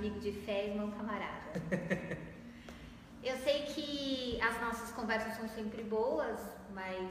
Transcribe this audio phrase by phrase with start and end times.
[0.00, 1.52] amigo de fé, irmão camarada.
[3.22, 6.40] Eu sei que as nossas conversas são sempre boas,
[6.72, 7.10] mas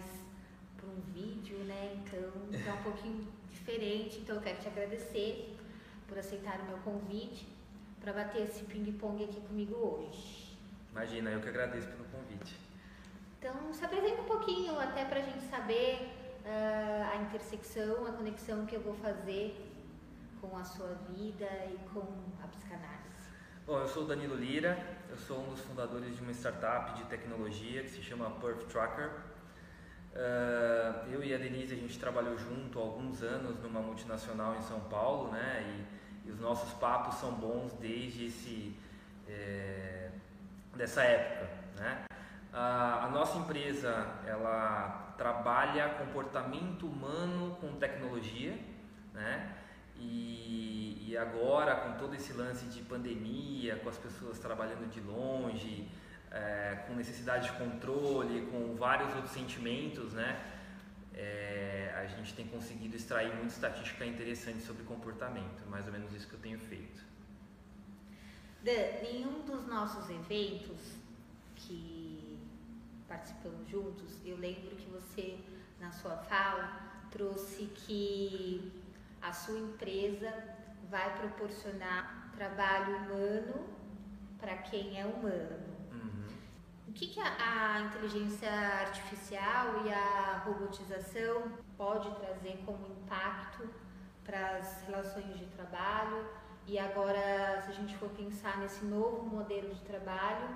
[0.76, 1.96] para um vídeo, né?
[1.98, 2.20] Então
[2.52, 4.18] é um pouquinho diferente.
[4.18, 5.56] Então eu quero te agradecer
[6.08, 7.48] por aceitar o meu convite
[8.02, 10.58] para bater esse ping-pong aqui comigo hoje.
[10.92, 12.56] Imagina, eu que agradeço pelo convite.
[13.38, 16.10] Então se apresenta um pouquinho até para a gente saber
[16.44, 19.69] uh, a intersecção, a conexão que eu vou fazer
[20.42, 22.02] com a sua vida e com
[22.44, 23.30] a psicanálise.
[23.66, 24.78] Bom, eu sou o Danilo Lira,
[25.10, 29.12] eu sou um dos fundadores de uma startup de tecnologia que se chama Perf Tracker.
[30.12, 34.62] Uh, eu e a Denise a gente trabalhou junto há alguns anos numa multinacional em
[34.62, 35.86] São Paulo, né?
[36.26, 38.76] E, e os nossos papos são bons desde esse
[39.28, 40.10] é,
[40.76, 42.06] dessa época, né?
[42.52, 48.58] A, a nossa empresa ela trabalha comportamento humano com tecnologia,
[49.14, 49.59] né?
[50.00, 55.90] E, e, agora, com todo esse lance de pandemia, com as pessoas trabalhando de longe,
[56.32, 60.42] é, com necessidade de controle, com vários outros sentimentos, né?
[61.14, 66.28] É, a gente tem conseguido extrair muita estatística interessante sobre comportamento, mais ou menos isso
[66.28, 67.04] que eu tenho feito.
[68.64, 68.72] Dan,
[69.04, 70.96] em um dos nossos eventos
[71.56, 72.40] que
[73.08, 75.40] participamos juntos, eu lembro que você,
[75.80, 78.72] na sua fala, trouxe que
[79.22, 80.32] a sua empresa
[80.90, 83.68] vai proporcionar trabalho humano
[84.40, 85.60] para quem é humano.
[85.92, 86.28] Uhum.
[86.88, 93.70] O que, que a, a, inteligência artificial e a robotização pode trazer como impacto
[94.24, 96.26] para as relações de trabalho?
[96.66, 100.56] E agora, se a gente for pensar nesse novo modelo de trabalho,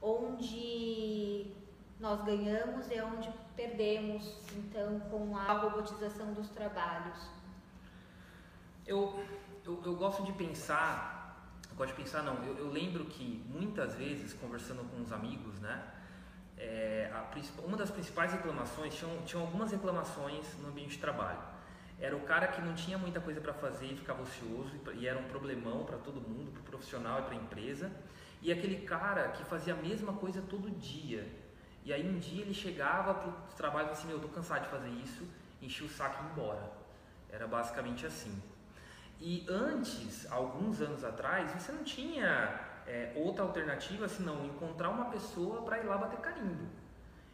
[0.00, 1.52] onde
[1.98, 7.39] nós ganhamos e onde perdemos, então, com a robotização dos trabalhos?
[8.90, 9.24] Eu,
[9.64, 13.94] eu, eu gosto de pensar, eu gosto de pensar não, eu, eu lembro que muitas
[13.94, 15.80] vezes, conversando com os amigos, né,
[16.58, 17.24] é, a,
[17.64, 21.38] uma das principais reclamações, tinham, tinham algumas reclamações no ambiente de trabalho.
[22.00, 25.20] Era o cara que não tinha muita coisa para fazer e ficava ocioso e era
[25.20, 27.92] um problemão para todo mundo, para o profissional e para a empresa.
[28.42, 31.32] E aquele cara que fazia a mesma coisa todo dia.
[31.84, 34.64] E aí um dia ele chegava para o trabalho e assim, meu, eu tô cansado
[34.64, 35.24] de fazer isso,
[35.62, 36.72] enchia o saco e ia embora.
[37.30, 38.42] Era basicamente assim.
[39.20, 45.62] E antes, alguns anos atrás, você não tinha é, outra alternativa senão encontrar uma pessoa
[45.62, 46.66] para ir lá bater carimbo.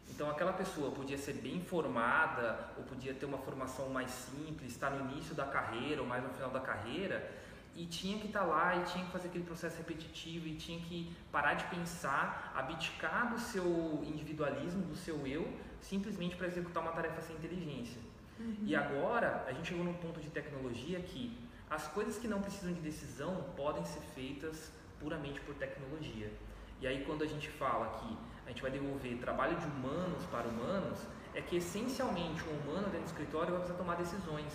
[0.09, 4.89] Então aquela pessoa podia ser bem formada ou podia ter uma formação mais simples, estar
[4.89, 7.29] no início da carreira ou mais no final da carreira
[7.75, 10.79] e tinha que estar tá lá e tinha que fazer aquele processo repetitivo e tinha
[10.79, 15.47] que parar de pensar, abdicar do seu individualismo, do seu eu,
[15.79, 18.01] simplesmente para executar uma tarefa sem inteligência.
[18.39, 18.57] Uhum.
[18.63, 21.37] E agora a gente chegou num ponto de tecnologia que
[21.69, 26.31] as coisas que não precisam de decisão podem ser feitas puramente por tecnologia.
[26.79, 30.47] E aí quando a gente fala que a gente vai devolver trabalho de humanos para
[30.47, 30.99] humanos,
[31.33, 34.51] é que essencialmente um humano dentro do escritório vai precisar tomar decisões,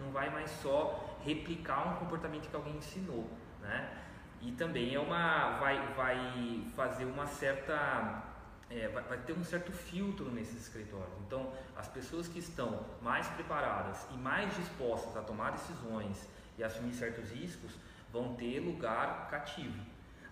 [0.00, 3.28] não vai mais só replicar um comportamento que alguém ensinou,
[3.60, 4.02] né?
[4.42, 8.24] E também é uma vai vai fazer uma certa
[8.68, 11.14] é, vai, vai, ter um certo filtro nesses escritórios.
[11.24, 16.94] Então, as pessoas que estão mais preparadas e mais dispostas a tomar decisões e assumir
[16.94, 17.72] certos riscos
[18.12, 19.78] vão ter lugar cativo.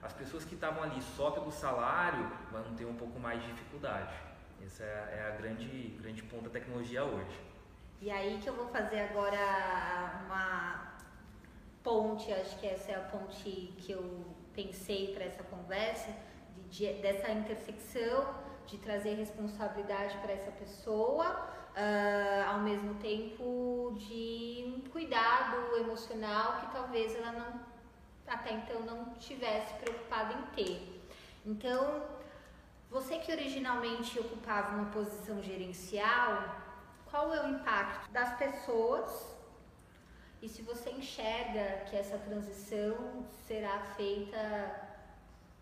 [0.02, 4.14] As pessoas que estavam ali só pelo salário vão ter um pouco mais de dificuldade.
[4.64, 7.40] Essa é, é a grande, grande ponto da tecnologia hoje.
[8.00, 10.94] E aí que eu vou fazer agora uma
[11.82, 14.24] ponte, acho que essa é a ponte que eu
[14.54, 16.10] pensei para essa conversa,
[16.70, 18.34] de, de, dessa intersecção,
[18.66, 27.14] de trazer responsabilidade para essa pessoa, uh, ao mesmo tempo de cuidado emocional que talvez
[27.16, 27.74] ela não
[28.26, 31.04] até então não tivesse preocupada em ter.
[31.44, 32.02] Então,
[32.90, 36.56] você que originalmente ocupava uma posição gerencial,
[37.10, 39.34] qual é o impacto das pessoas?
[40.41, 44.88] E se você enxerga que essa transição será feita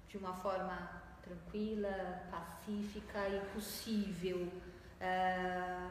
[0.08, 4.48] de uma forma tranquila, pacífica e possível?
[5.02, 5.90] Uh,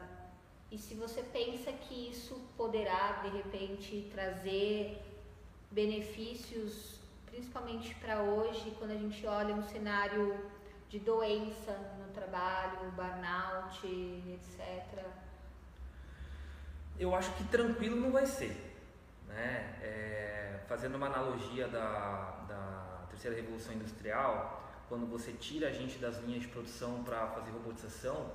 [0.70, 4.98] e se você pensa que isso poderá, de repente, trazer
[5.70, 10.34] benefícios, principalmente para hoje, quando a gente olha um cenário
[10.88, 15.04] de doença no trabalho, burnout, etc.
[16.98, 18.54] Eu acho que tranquilo não vai ser.
[19.28, 19.78] Né?
[19.82, 26.18] É, fazendo uma analogia da, da terceira revolução industrial, quando você tira a gente das
[26.18, 28.30] linhas de produção para fazer robotização,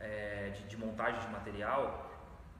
[0.00, 2.10] é, de, de, montagem de material,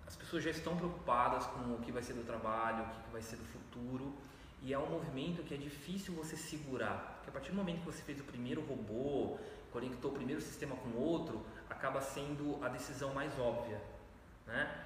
[0.06, 3.22] as pessoas já estão preocupadas com o que vai ser do trabalho, o que vai
[3.22, 4.14] ser do futuro
[4.62, 7.86] E é um movimento que é difícil você segurar, porque a partir do momento que
[7.86, 9.38] você fez o primeiro robô,
[9.72, 13.80] conectou o primeiro sistema com o outro, acaba sendo a decisão mais óbvia.
[14.46, 14.84] Né?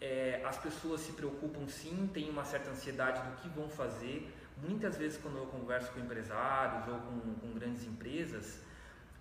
[0.00, 4.34] É, as pessoas se preocupam sim, têm uma certa ansiedade do que vão fazer.
[4.56, 8.60] Muitas vezes, quando eu converso com empresários ou com, com grandes empresas,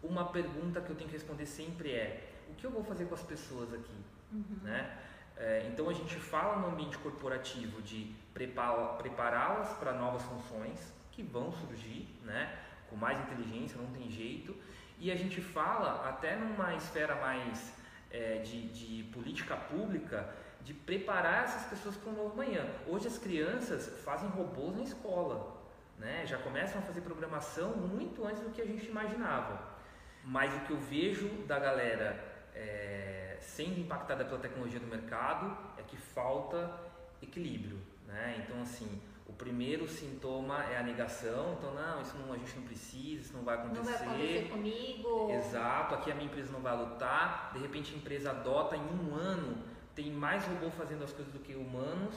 [0.01, 3.15] uma pergunta que eu tenho que responder sempre é: o que eu vou fazer com
[3.15, 3.97] as pessoas aqui?
[4.31, 4.57] Uhum.
[4.63, 4.97] Né?
[5.37, 11.51] É, então a gente fala no ambiente corporativo de prepará-las para novas funções que vão
[11.51, 12.57] surgir, né?
[12.89, 14.55] com mais inteligência, não tem jeito.
[14.99, 17.73] E a gente fala até numa esfera mais
[18.11, 20.29] é, de, de política pública
[20.63, 22.63] de preparar essas pessoas para um novo manhã.
[22.87, 25.59] Hoje as crianças fazem robôs na escola,
[25.97, 26.23] né?
[26.25, 29.71] já começam a fazer programação muito antes do que a gente imaginava.
[30.23, 35.83] Mas o que eu vejo da galera é, sendo impactada pela tecnologia do mercado é
[35.83, 36.79] que falta
[37.21, 37.79] equilíbrio.
[38.07, 38.43] Né?
[38.43, 42.63] Então, assim, o primeiro sintoma é a negação, então não, isso não, a gente não
[42.63, 43.79] precisa, isso não vai acontecer.
[43.79, 45.31] Não vai acontecer comigo.
[45.31, 49.15] Exato, aqui a minha empresa não vai lutar, de repente a empresa adota em um
[49.15, 49.63] ano,
[49.95, 52.15] tem mais robô fazendo as coisas do que humanos,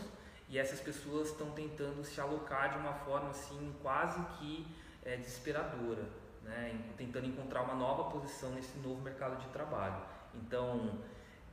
[0.48, 4.66] e essas pessoas estão tentando se alocar de uma forma assim quase que
[5.04, 6.02] é, desesperadora,
[6.42, 6.78] né?
[6.96, 10.02] tentando encontrar uma nova posição nesse novo mercado de trabalho.
[10.42, 10.98] Então,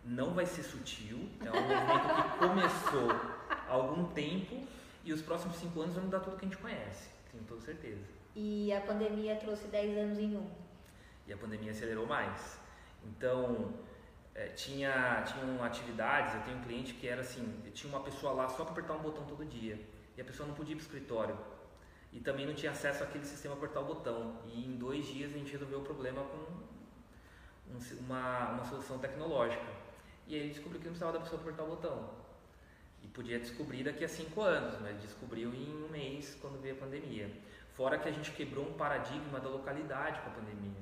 [0.03, 3.11] não vai ser sutil, é um movimento que começou
[3.67, 4.67] há algum tempo
[5.03, 8.01] e os próximos cinco anos vai mudar tudo que a gente conhece, tenho toda certeza.
[8.35, 10.49] E a pandemia trouxe 10 anos em um.
[11.27, 12.59] E a pandemia acelerou mais.
[13.03, 13.73] Então,
[14.33, 18.47] é, tinha, tinham atividades, eu tenho um cliente que era assim, tinha uma pessoa lá
[18.47, 19.79] só para apertar um botão todo dia.
[20.17, 21.37] E a pessoa não podia ir para o escritório.
[22.13, 24.39] E também não tinha acesso àquele sistema apertar o botão.
[24.45, 26.80] E em dois dias a gente resolveu o problema com
[27.73, 29.65] um, uma, uma solução tecnológica.
[30.27, 32.09] E aí ele descobriu que não precisava da pessoa apertar o botão.
[33.03, 36.77] E podia descobrir daqui a cinco anos, mas descobriu em um mês quando veio a
[36.77, 37.31] pandemia.
[37.73, 40.81] Fora que a gente quebrou um paradigma da localidade com a pandemia.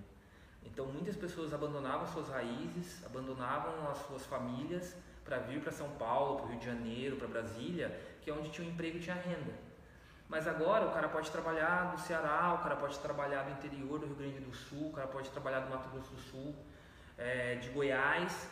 [0.63, 6.37] Então muitas pessoas abandonavam suas raízes, abandonavam as suas famílias para vir para São Paulo,
[6.37, 9.15] para o Rio de Janeiro, para Brasília, que é onde tinha um emprego e tinha
[9.15, 9.53] renda.
[10.27, 14.05] Mas agora o cara pode trabalhar do Ceará, o cara pode trabalhar do interior do
[14.05, 16.55] Rio Grande do Sul, o cara pode trabalhar do Mato Grosso do Sul,
[17.19, 18.49] é, de Goiás,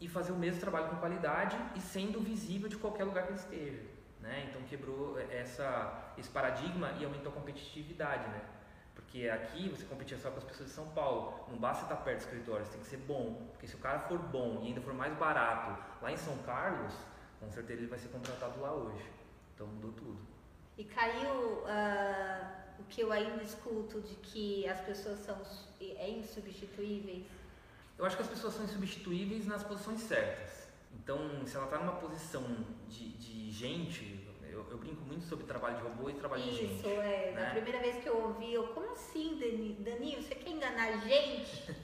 [0.00, 3.38] e fazer o mesmo trabalho com qualidade e sendo visível de qualquer lugar que ele
[3.38, 3.82] esteja.
[4.20, 4.46] Né?
[4.48, 8.26] Então quebrou essa, esse paradigma e aumentou a competitividade.
[8.28, 8.40] Né?
[8.94, 12.18] Porque aqui você competia só com as pessoas de São Paulo, não basta estar perto
[12.18, 13.46] do escritório, você tem que ser bom.
[13.50, 16.94] Porque se o cara for bom e ainda for mais barato lá em São Carlos,
[17.38, 19.04] com certeza ele vai ser contratado lá hoje.
[19.54, 20.18] Então mudou tudo.
[20.78, 22.46] E caiu uh,
[22.78, 25.36] o que eu ainda escuto de que as pessoas são
[25.80, 27.26] é insubstituíveis
[28.00, 30.66] eu acho que as pessoas são insubstituíveis nas posições certas.
[30.94, 32.42] Então, se ela está numa posição
[32.88, 36.66] de, de gente, eu, eu, brinco muito sobre trabalho de robô e trabalho Isso, de
[36.66, 36.78] gente.
[36.78, 37.32] Isso, é.
[37.32, 37.44] Né?
[37.44, 39.38] Na primeira vez que eu ouvi, eu, como assim,
[39.84, 40.22] Danilo?
[40.22, 41.74] Você quer enganar a gente?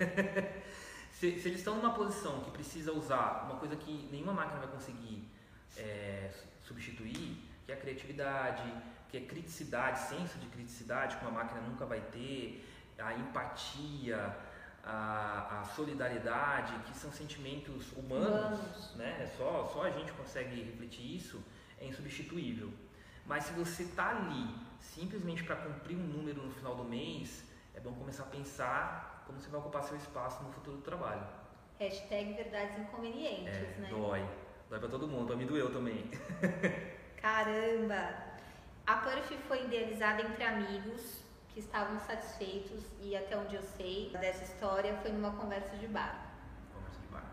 [1.12, 4.68] se, se, eles estão numa posição que precisa usar uma coisa que nenhuma máquina vai
[4.68, 5.28] conseguir
[5.76, 6.30] é,
[6.62, 7.36] substituir,
[7.66, 8.72] que é a criatividade,
[9.10, 12.66] que é criticidade, senso de criticidade que uma máquina nunca vai ter,
[12.98, 14.34] a empatia,
[14.86, 18.94] a, a, solidariedade, que são sentimentos humanos, humanos.
[18.94, 19.18] né?
[19.20, 21.42] É só, só a gente consegue refletir isso,
[21.80, 22.72] é insubstituível.
[23.26, 27.44] Mas se você está ali simplesmente para cumprir um número no final do mês,
[27.74, 31.26] é bom começar a pensar como você vai ocupar seu espaço no futuro do trabalho.
[31.80, 33.88] Hashtag verdades inconvenientes, é, né?
[33.90, 34.24] Dói.
[34.70, 36.08] Dói para todo mundo, para mim doeu também.
[37.20, 38.14] Caramba!
[38.86, 41.25] A Perf foi idealizada entre amigos
[41.56, 46.26] que estavam satisfeitos e até onde eu sei dessa história foi numa conversa de bar.
[46.74, 47.24] Conversa de bar.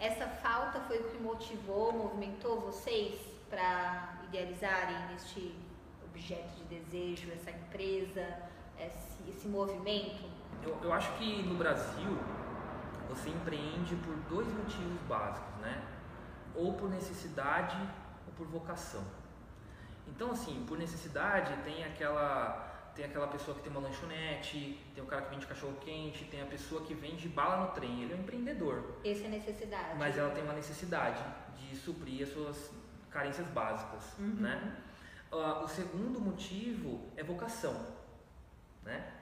[0.00, 3.20] Essa falta foi o que motivou, movimentou vocês
[3.50, 5.54] para idealizarem este
[6.06, 8.26] objeto de desejo, essa empresa,
[8.78, 10.24] esse, esse movimento?
[10.62, 12.16] Eu, eu acho que no Brasil
[13.10, 15.84] você empreende por dois motivos básicos, né?
[16.54, 17.76] Ou por necessidade
[18.26, 19.04] ou por vocação.
[20.08, 25.06] Então, assim, por necessidade tem aquela tem aquela pessoa que tem uma lanchonete, tem o
[25.06, 28.02] cara que vende cachorro quente, tem a pessoa que vende bala no trem.
[28.02, 28.98] Ele é um empreendedor.
[29.04, 29.98] Essa é necessidade.
[29.98, 31.22] Mas ela tem uma necessidade
[31.56, 32.70] de suprir as suas
[33.10, 34.36] carências básicas, uhum.
[34.40, 34.76] né?
[35.32, 37.74] Uh, o segundo motivo é vocação,
[38.82, 39.12] né?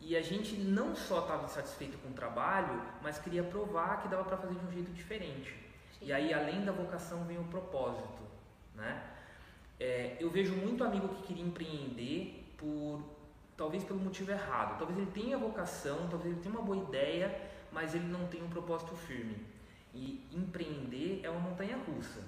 [0.00, 4.24] E a gente não só estava insatisfeito com o trabalho, mas queria provar que dava
[4.24, 5.50] para fazer de um jeito diferente.
[5.98, 6.06] Sim.
[6.06, 8.22] E aí, além da vocação, vem o propósito,
[8.76, 9.02] né?
[9.80, 13.02] É, eu vejo muito amigo que queria empreender por
[13.56, 14.76] talvez pelo motivo errado.
[14.76, 17.34] Talvez ele tenha vocação, talvez ele tenha uma boa ideia,
[17.72, 19.46] mas ele não tem um propósito firme.
[19.94, 22.22] E empreender é uma montanha russa.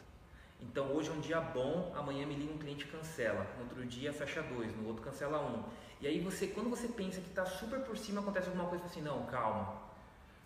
[0.62, 4.12] Então hoje é um dia bom, amanhã me liga um cliente cancela, no outro dia
[4.12, 5.64] fecha dois, no outro cancela um.
[6.00, 9.00] E aí você, quando você pensa que está super por cima, acontece alguma coisa assim,
[9.00, 9.80] não, calma.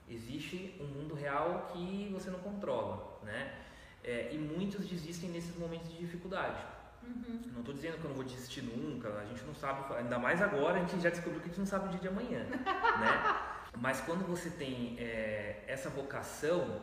[0.09, 3.55] Existe um mundo real que você não controla, né?
[4.03, 6.63] É, e muitos desistem nesses momentos de dificuldade.
[7.07, 7.41] Uhum.
[7.53, 10.41] Não estou dizendo que eu não vou desistir nunca, a gente não sabe, ainda mais
[10.41, 13.45] agora, a gente já descobriu que a gente não sabe o dia de amanhã, né?
[13.79, 16.81] Mas quando você tem é, essa vocação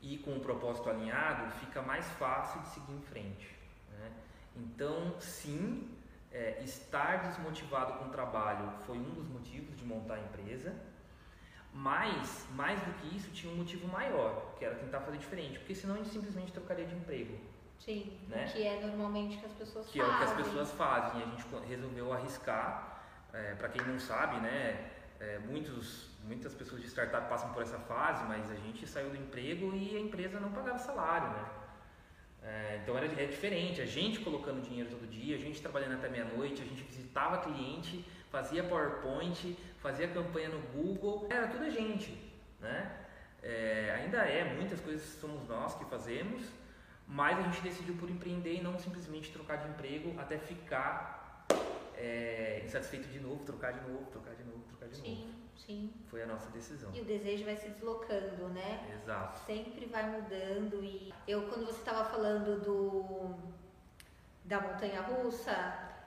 [0.00, 3.48] e com o propósito alinhado, fica mais fácil de seguir em frente.
[3.90, 4.10] Né?
[4.56, 5.88] Então, sim,
[6.30, 10.74] é, estar desmotivado com o trabalho foi um dos motivos de montar a empresa,
[11.72, 15.74] mas, mais do que isso, tinha um motivo maior, que era tentar fazer diferente, porque
[15.74, 17.38] senão a gente simplesmente trocaria de emprego.
[17.78, 18.48] Sim, né?
[18.52, 20.00] que é normalmente que as pessoas que fazem.
[20.00, 21.22] Que é o que as pessoas fazem.
[21.22, 23.02] A gente resolveu arriscar.
[23.32, 27.78] É, Para quem não sabe, né, é, muitos, muitas pessoas de startup passam por essa
[27.78, 31.44] fase, mas a gente saiu do emprego e a empresa não pagava salário, né?
[32.42, 36.08] É, então era é diferente, a gente colocando dinheiro todo dia, a gente trabalhando até
[36.08, 42.18] meia-noite, a gente visitava cliente, fazia PowerPoint, fazia campanha no Google, era tudo a gente,
[42.60, 42.98] né?
[43.42, 46.42] É, ainda é, muitas coisas somos nós que fazemos,
[47.12, 51.46] mas a gente decidiu por empreender e não simplesmente trocar de emprego até ficar
[51.94, 55.42] é, insatisfeito de novo, trocar de novo, trocar de novo, trocar de sim, novo.
[55.54, 56.90] Sim, Foi a nossa decisão.
[56.94, 58.98] E o desejo vai se deslocando, né?
[59.02, 59.44] Exato.
[59.44, 63.36] Sempre vai mudando e eu quando você estava falando do
[64.44, 65.54] da montanha russa,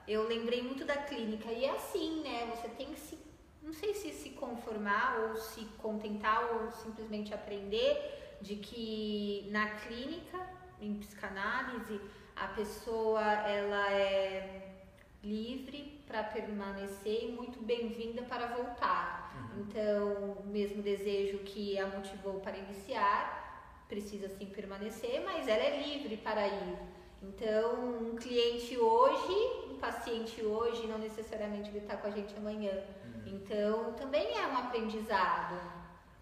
[0.08, 2.46] eu lembrei muito da clínica e é assim, né?
[2.46, 3.16] Você tem que se
[3.62, 10.56] não sei se se conformar ou se contentar ou simplesmente aprender de que na clínica
[10.80, 12.00] em psicanálise,
[12.34, 14.74] a pessoa ela é
[15.22, 19.34] livre para permanecer e muito bem-vinda para voltar.
[19.34, 19.62] Uhum.
[19.62, 25.82] Então, o mesmo desejo que a motivou para iniciar precisa sim permanecer, mas ela é
[25.82, 26.78] livre para ir.
[27.22, 32.72] Então, um cliente hoje, um paciente hoje, não necessariamente ele está com a gente amanhã.
[32.72, 33.22] Uhum.
[33.26, 35.60] Então, também é um aprendizado,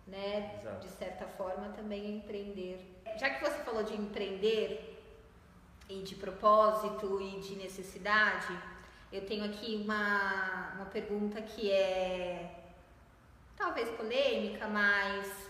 [0.06, 0.58] né?
[0.60, 0.86] Exato.
[0.86, 4.90] De certa forma, também é empreender já que você falou de empreender
[5.88, 8.58] e de propósito e de necessidade,
[9.12, 12.62] eu tenho aqui uma, uma pergunta que é
[13.56, 15.48] talvez polêmica, mas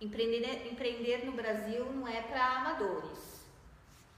[0.00, 3.44] empreender, empreender no Brasil não é para amadores.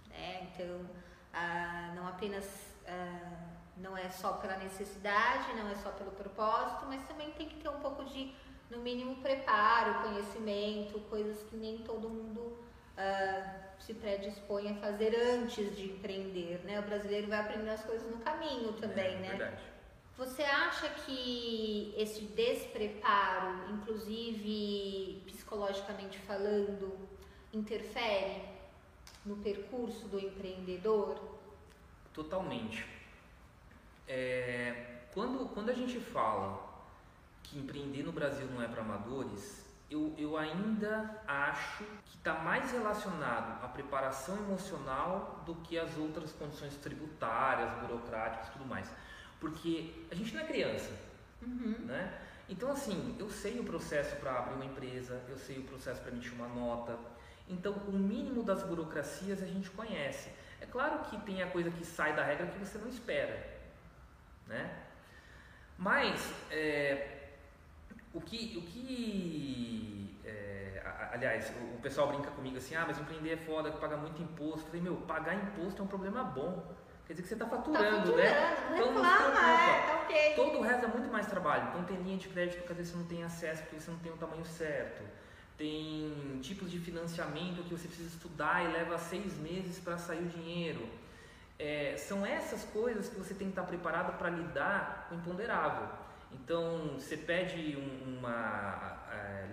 [0.08, 0.48] Né?
[0.52, 0.88] Então,
[1.32, 7.02] ah, não apenas ah, não é só pela necessidade, não é só pelo propósito, mas
[7.06, 8.32] também tem que ter um pouco de
[8.70, 15.76] no mínimo preparo, conhecimento, coisas que nem todo mundo uh, se predispõe a fazer antes
[15.76, 16.78] de empreender, né?
[16.78, 19.28] O brasileiro vai aprendendo as coisas no caminho também, é, né?
[19.28, 19.62] Verdade.
[20.18, 26.98] Você acha que esse despreparo, inclusive psicologicamente falando,
[27.52, 28.42] interfere
[29.25, 31.20] no percurso do empreendedor?
[32.12, 32.84] Totalmente.
[34.08, 36.67] É, quando, quando a gente fala
[37.48, 42.70] que empreender no Brasil não é para amadores, eu, eu ainda acho que está mais
[42.70, 48.90] relacionado à preparação emocional do que às outras condições tributárias, burocráticas e tudo mais.
[49.40, 50.90] Porque a gente não é criança,
[51.40, 51.76] uhum.
[51.86, 52.20] né?
[52.48, 56.10] Então, assim, eu sei o processo para abrir uma empresa, eu sei o processo para
[56.10, 56.98] emitir uma nota.
[57.48, 60.30] Então, o mínimo das burocracias a gente conhece.
[60.60, 63.58] É claro que tem a coisa que sai da regra que você não espera,
[64.46, 64.84] né?
[65.78, 67.17] Mas, é,
[68.12, 73.36] o que, o que é, aliás, o, pessoal brinca comigo assim, ah, mas empreender é
[73.36, 74.60] foda, que paga muito imposto.
[74.60, 76.76] Eu falei, meu, pagar imposto é um problema bom.
[77.06, 78.56] Quer dizer que você está faturando, tá faturando, né?
[78.74, 80.34] Então não reclama, é, tá okay.
[80.34, 81.68] Todo o resto é muito mais trabalho.
[81.68, 83.98] Então tem linha de crédito que às vezes você não tem acesso porque você não
[83.98, 85.02] tem o tamanho certo.
[85.56, 90.28] Tem tipos de financiamento que você precisa estudar e leva seis meses para sair o
[90.28, 90.86] dinheiro.
[91.58, 95.88] É, são essas coisas que você tem que estar preparado para lidar com o imponderável.
[96.32, 98.99] Então, você pede um, uma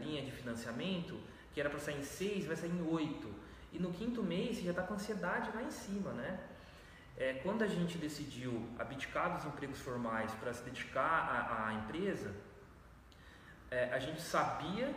[0.02, 1.20] linha de financiamento
[1.54, 3.34] que era para sair em seis, vai sair em oito.
[3.72, 6.40] E no quinto mês você já está com ansiedade lá em cima, né?
[7.18, 12.34] É, quando a gente decidiu abdicar dos empregos formais para se dedicar à, à empresa,
[13.72, 14.94] é, a gente sabia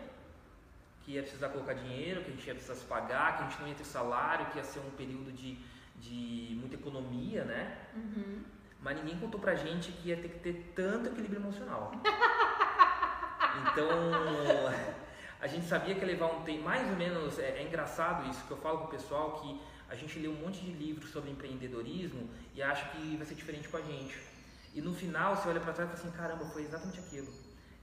[1.05, 3.61] que ia precisar colocar dinheiro, que a gente ia precisar se pagar, que a gente
[3.61, 5.57] não ia ter salário, que ia ser um período de,
[5.97, 7.79] de muita economia, né?
[7.95, 8.43] Uhum.
[8.81, 11.93] Mas ninguém contou pra gente que ia ter que ter tanto equilíbrio emocional.
[13.73, 13.89] Então,
[15.41, 18.45] a gente sabia que ia levar um tempo, mais ou menos, é, é engraçado isso
[18.45, 22.29] que eu falo pro pessoal, que a gente lê um monte de livros sobre empreendedorismo
[22.55, 24.19] e acha que vai ser diferente com a gente.
[24.75, 27.33] E no final você olha para trás e fala assim, caramba, foi exatamente aquilo.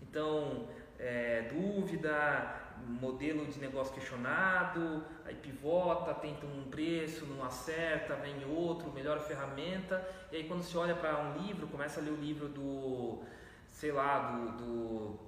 [0.02, 0.68] Então,
[1.00, 8.92] é, dúvida, modelo de negócio questionado, aí pivota, tenta um preço, não acerta, vem outro,
[8.92, 12.16] melhora a ferramenta, e aí quando você olha para um livro, começa a ler o
[12.16, 13.24] livro do,
[13.68, 15.20] sei lá, do, do,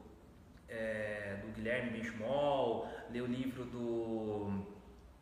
[0.69, 4.63] é, do Guilherme Benchmol, lê o livro do,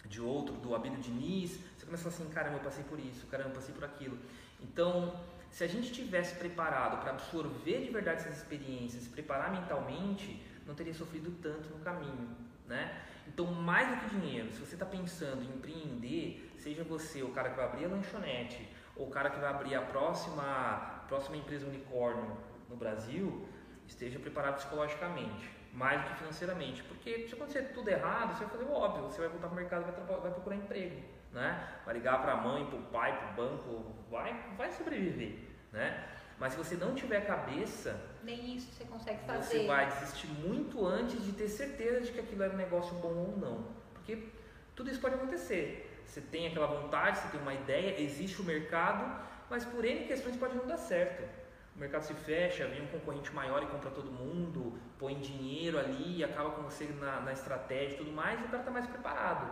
[0.05, 3.27] de outro, do Abílio Diniz, você começa a falar assim, caramba, eu passei por isso,
[3.27, 4.17] caramba, eu passei por aquilo.
[4.61, 5.13] Então,
[5.51, 10.93] se a gente tivesse preparado para absorver de verdade essas experiências, preparar mentalmente, não teria
[10.93, 12.35] sofrido tanto no caminho,
[12.67, 13.03] né?
[13.27, 17.49] Então, mais do que dinheiro, se você está pensando em empreender, seja você o cara
[17.49, 21.65] que vai abrir a lanchonete ou o cara que vai abrir a próxima, próxima empresa
[21.65, 22.37] unicórnio
[22.69, 23.47] no Brasil,
[23.87, 26.83] esteja preparado psicologicamente, mais do que financeiramente.
[26.83, 29.59] Porque se acontecer tudo errado, você vai fazer o óbvio, você vai voltar para o
[29.59, 31.79] mercado vai, vai procurar emprego, né?
[31.83, 35.39] Vai ligar para a mãe, para o pai, para o banco, vai, vai sobreviver,
[35.71, 36.09] né?
[36.39, 39.59] Mas se você não tiver cabeça, nem isso você consegue fazer.
[39.59, 43.13] Você vai desistir muito antes de ter certeza de que aquilo era um negócio bom
[43.13, 43.67] ou não.
[43.93, 44.27] Porque
[44.75, 46.03] tudo isso pode acontecer.
[46.05, 50.35] Você tem aquela vontade, você tem uma ideia, existe o mercado, mas por N questões
[50.35, 51.23] pode não dar certo.
[51.75, 56.23] O mercado se fecha, vem um concorrente maior e compra todo mundo, põe dinheiro ali,
[56.23, 59.51] acaba com você na, na estratégia e tudo mais, e o cara está mais preparado.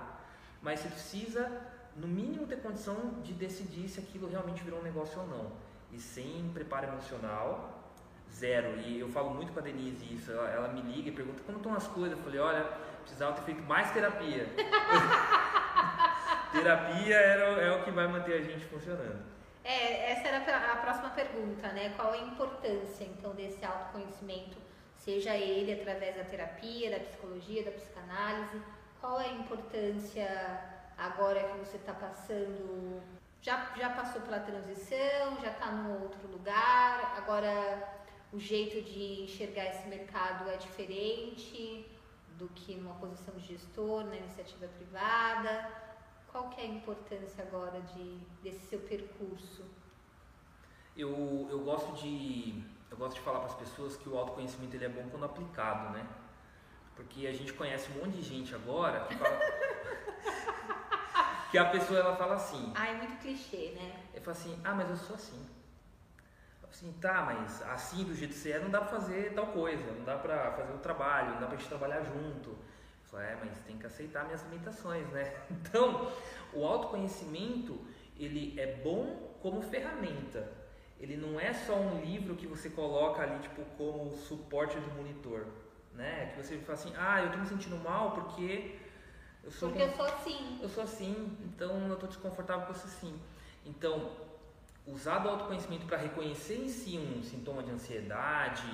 [0.61, 1.61] Mas você precisa,
[1.95, 5.99] no mínimo, ter condição de decidir se aquilo realmente virou um negócio ou não e
[5.99, 7.91] sem preparo emocional,
[8.31, 8.79] zero.
[8.79, 11.57] E eu falo muito com a Denise isso, ela, ela me liga e pergunta como
[11.57, 12.17] estão as coisas.
[12.17, 12.63] Eu falei, olha,
[13.01, 14.47] precisava ter feito mais terapia.
[16.51, 19.33] terapia era, é o que vai manter a gente funcionando.
[19.63, 21.93] É, essa era a próxima pergunta, né?
[21.95, 24.57] Qual a importância então desse autoconhecimento,
[24.97, 28.61] seja ele através da terapia, da psicologia, da psicanálise?
[28.99, 30.27] Qual é a importância
[30.97, 33.01] agora que você está passando
[33.43, 39.65] já, já passou pela transição, já está num outro lugar, agora o jeito de enxergar
[39.65, 41.85] esse mercado é diferente
[42.37, 45.69] do que numa posição de gestor, na iniciativa privada.
[46.31, 49.65] Qual que é a importância agora de, desse seu percurso?
[50.95, 54.85] Eu, eu gosto de eu gosto de falar para as pessoas que o autoconhecimento ele
[54.85, 56.07] é bom quando aplicado, né?
[56.95, 59.39] Porque a gente conhece um monte de gente agora que fala
[61.53, 62.73] que a pessoa ela fala assim.
[62.73, 64.05] Ah, é muito clichê, né?
[64.11, 65.39] Eu falo assim, ah, mas eu sou assim.
[66.63, 69.45] Eu assim, tá, mas assim do jeito que você é, não dá pra fazer tal
[69.45, 72.57] coisa, não dá pra fazer o trabalho, não dá pra gente trabalhar junto.
[73.03, 75.31] Falo, é, mas tem que aceitar minhas limitações, né?
[75.51, 76.11] Então,
[76.53, 77.79] o autoconhecimento,
[78.17, 80.51] ele é bom como ferramenta.
[80.99, 85.45] Ele não é só um livro que você coloca ali, tipo, como suporte do monitor,
[85.93, 86.31] né?
[86.31, 88.79] Que você fala assim, ah, eu tô me sentindo mal porque
[89.43, 90.59] eu sou Porque eu sou assim.
[90.61, 93.19] Eu sou assim, então eu estou desconfortável com isso assim.
[93.65, 94.11] Então,
[94.87, 98.67] usar do autoconhecimento para reconhecer em si um sintoma de ansiedade,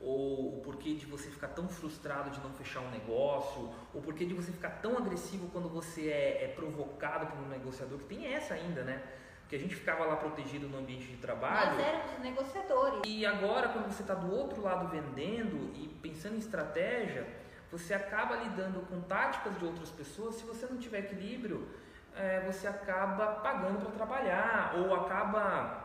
[0.00, 4.02] ou o porquê de você ficar tão frustrado de não fechar um negócio, ou o
[4.02, 8.04] porquê de você ficar tão agressivo quando você é, é provocado por um negociador, que
[8.04, 9.02] tem essa ainda, né?
[9.42, 11.76] Porque a gente ficava lá protegido no ambiente de trabalho.
[11.76, 13.00] Nós éramos negociadores.
[13.06, 17.28] E agora, quando você está do outro lado vendendo e pensando em estratégia,
[17.72, 21.66] você acaba lidando com táticas de outras pessoas, se você não tiver equilíbrio,
[22.14, 25.82] é, você acaba pagando para trabalhar ou acaba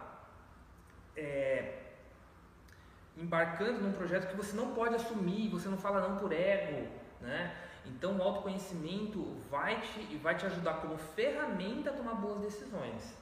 [1.16, 1.80] é,
[3.16, 6.90] embarcando num projeto que você não pode assumir, você não fala não por ego,
[7.22, 7.56] né?
[7.86, 13.18] Então o autoconhecimento vai te, vai te ajudar como ferramenta a tomar boas decisões,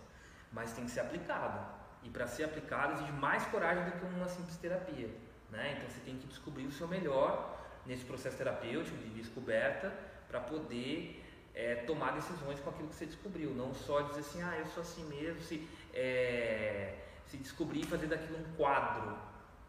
[0.52, 1.60] mas tem que ser aplicado.
[2.02, 5.10] E para ser aplicado exige mais coragem do que uma simples terapia,
[5.52, 5.76] né?
[5.78, 9.94] Então você tem que descobrir o seu melhor nesse processo terapêutico de descoberta
[10.28, 14.58] para poder é, tomar decisões com aquilo que você descobriu, não só dizer assim, ah,
[14.60, 16.96] eu sou assim mesmo, se, é,
[17.26, 19.18] se descobrir e fazer daquilo um quadro,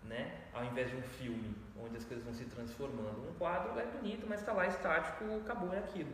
[0.03, 0.43] né?
[0.53, 3.29] ao invés de um filme, onde as coisas vão se transformando.
[3.29, 6.13] Um quadro é bonito, mas está lá estático, acabou, é aquilo.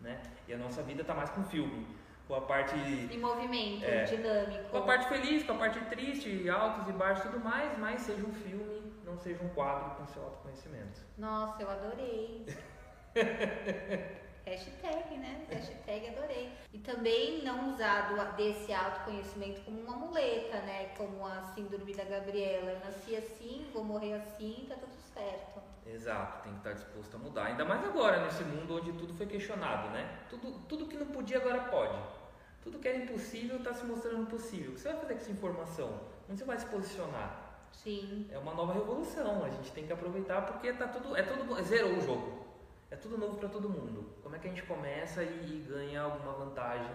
[0.00, 0.20] Né?
[0.46, 1.86] E a nossa vida está mais com filme
[2.26, 4.70] com a parte em movimento, é, dinâmico.
[4.70, 8.24] Com a parte feliz, com a parte triste, altos e baixos, tudo mais, mas seja
[8.24, 8.73] um filme,
[9.14, 11.00] não seja um quadro com seu autoconhecimento.
[11.16, 12.46] Nossa, eu adorei.
[14.44, 15.46] Hashtag, né?
[15.48, 16.52] Hashtag adorei.
[16.72, 20.90] E também não usar do, desse autoconhecimento como uma muleta, né?
[20.96, 22.72] Como a síndrome da Gabriela.
[22.72, 25.62] Eu nasci assim, vou morrer assim, tá tudo certo.
[25.86, 27.46] Exato, tem que estar disposto a mudar.
[27.46, 30.18] Ainda mais agora, nesse mundo onde tudo foi questionado, né?
[30.28, 31.96] Tudo, tudo que não podia agora pode.
[32.62, 34.72] Tudo que era impossível está se mostrando possível.
[34.72, 36.00] O que você vai fazer com essa informação?
[36.28, 37.43] Onde você vai se posicionar?
[37.82, 38.26] Sim.
[38.30, 39.44] É uma nova revolução.
[39.44, 42.44] A gente tem que aproveitar porque tá tudo, é tudo zerou o jogo.
[42.90, 44.14] É tudo novo para todo mundo.
[44.22, 46.94] Como é que a gente começa e, e, ganha alguma vantagem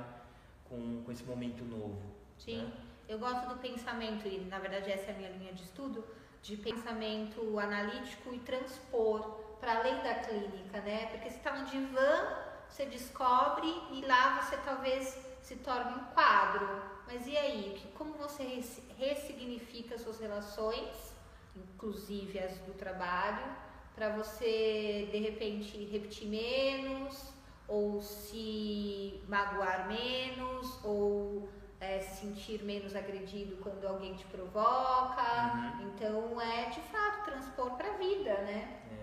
[0.67, 2.01] com, com esse momento novo?
[2.37, 2.63] Sim.
[2.63, 2.71] Né?
[3.07, 6.05] Eu gosto do pensamento e na verdade essa é a minha linha de estudo
[6.41, 11.07] de pensamento analítico e transpor para além da clínica, né?
[11.07, 12.37] Porque você está no divã,
[12.69, 16.81] você descobre e lá você talvez se torne um quadro.
[17.11, 17.81] Mas e aí?
[17.95, 18.63] Como você
[18.99, 21.15] ressignifica suas relações,
[21.55, 23.51] inclusive as do trabalho,
[23.95, 27.33] para você de repente repetir menos,
[27.67, 35.79] ou se magoar menos, ou é, se sentir menos agredido quando alguém te provoca.
[35.79, 35.89] Uhum.
[35.89, 38.81] Então é de fato transpor para a vida, né?
[38.91, 38.98] É.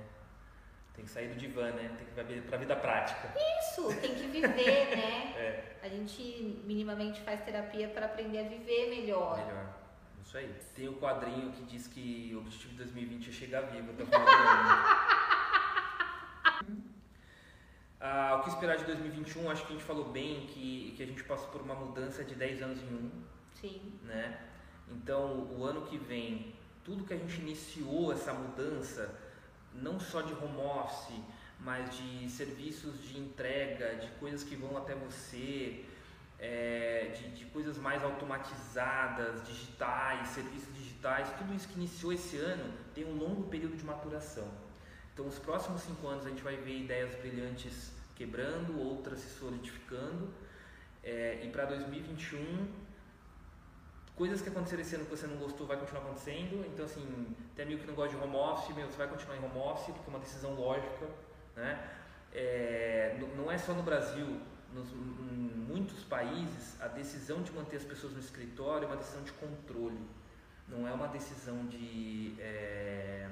[0.97, 1.95] Tem que sair do divã, né?
[1.97, 3.33] Tem que ir para a vida prática.
[3.61, 4.49] Isso, tem que viver,
[4.97, 5.35] né?
[5.37, 5.77] É.
[5.83, 9.37] A gente minimamente faz terapia para aprender a viver melhor.
[9.37, 9.77] Melhor.
[10.25, 10.53] Isso aí.
[10.75, 14.03] Tem o um quadrinho que diz que o objetivo de 2020 é chegar vivo até
[14.03, 15.07] o final do ano.
[17.99, 19.51] Ah, o que esperar de 2021?
[19.51, 22.35] Acho que a gente falou bem que, que a gente passou por uma mudança de
[22.35, 23.11] 10 anos em um.
[23.55, 23.99] Sim.
[24.03, 24.39] Né?
[24.89, 26.55] Então, o ano que vem,
[26.85, 29.13] tudo que a gente iniciou essa mudança,
[29.83, 31.19] não só de home office,
[31.61, 35.85] mas de serviços de entrega, de coisas que vão até você,
[36.39, 42.73] é, de, de coisas mais automatizadas, digitais, serviços digitais, tudo isso que iniciou esse ano
[42.95, 44.49] tem um longo período de maturação.
[45.13, 50.29] Então, os próximos cinco anos a gente vai ver ideias brilhantes quebrando, outras se solidificando.
[51.03, 52.69] É, e para 2021,
[54.17, 56.65] coisas que aconteceram esse ano que você não gostou vai continuar acontecendo.
[56.67, 59.45] Então, assim, tem amigo que não gosta de home office, meu, você vai continuar em
[59.45, 61.07] home office, porque é uma decisão lógica.
[61.55, 61.91] Né?
[62.33, 64.41] É, não é só no Brasil,
[64.73, 69.23] nos, em muitos países, a decisão de manter as pessoas no escritório é uma decisão
[69.23, 70.01] de controle,
[70.67, 72.35] não é uma decisão de.
[72.39, 73.29] É,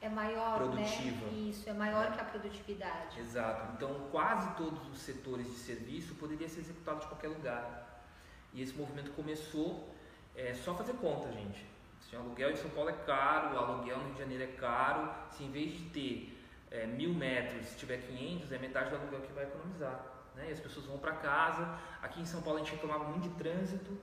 [0.00, 0.66] é maior, né?
[0.66, 1.26] produtiva.
[1.26, 1.48] Né?
[1.50, 2.10] Isso, é maior é.
[2.10, 3.18] que a produtividade.
[3.18, 3.72] Exato.
[3.76, 8.04] Então, quase todos os setores de serviço poderiam ser executados de qualquer lugar.
[8.52, 9.95] E esse movimento começou
[10.36, 11.64] é, só fazer conta, gente.
[12.00, 14.58] Se o aluguel em São Paulo é caro, o aluguel no Rio de Janeiro é
[14.58, 16.38] caro, se em vez de ter
[16.70, 20.04] é, mil metros, se tiver 500, é metade do aluguel que vai economizar.
[20.34, 20.46] Né?
[20.50, 21.78] E as pessoas vão para casa.
[22.02, 23.98] Aqui em São Paulo a gente reclamava muito de trânsito,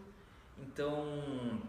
[0.57, 1.61] então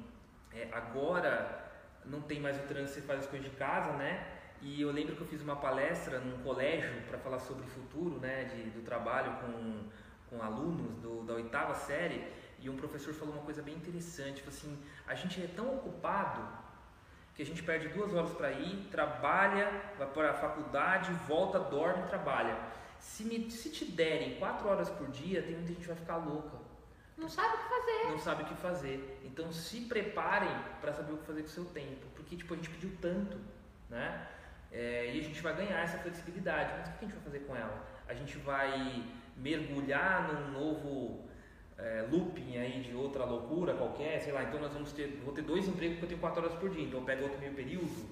[0.53, 1.63] é, agora
[2.05, 4.27] não tem mais o trânsito, você faz as coisas de casa, né?
[4.61, 8.45] E eu lembro que eu fiz uma palestra num colégio para falar sobre futuro, né,
[8.45, 9.83] de, do trabalho com,
[10.31, 12.27] com alunos do, da oitava série,
[12.65, 16.43] e um professor falou uma coisa bem interessante, falou assim, a gente é tão ocupado
[17.35, 22.09] que a gente perde duas horas para ir, trabalha, vai para a faculdade, volta, dorme,
[22.09, 22.57] trabalha.
[22.99, 26.17] Se, me, se te derem quatro horas por dia, tem muita gente que vai ficar
[26.17, 26.57] louca.
[27.19, 28.11] Não sabe o que fazer.
[28.11, 29.21] Não sabe o que fazer.
[29.25, 32.57] Então se preparem para saber o que fazer com o seu tempo, porque tipo a
[32.57, 33.39] gente pediu tanto,
[33.91, 34.27] né?
[34.73, 36.73] É, e a gente vai ganhar essa flexibilidade.
[36.79, 37.87] Mas o que a gente vai fazer com ela?
[38.09, 39.05] A gente vai
[39.37, 41.29] mergulhar num novo
[41.79, 44.43] é, looping aí de outra loucura qualquer, sei lá.
[44.45, 46.85] Então nós vamos ter, vou ter dois empregos que eu tenho quatro horas por dia.
[46.85, 48.09] Então eu pego outro meio período,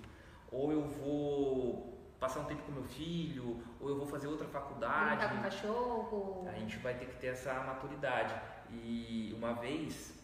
[0.51, 5.17] ou eu vou passar um tempo com meu filho, ou eu vou fazer outra faculdade.
[5.17, 6.49] Brincar com o cachorro.
[6.49, 8.35] A gente vai ter que ter essa maturidade.
[8.71, 10.15] E uma vez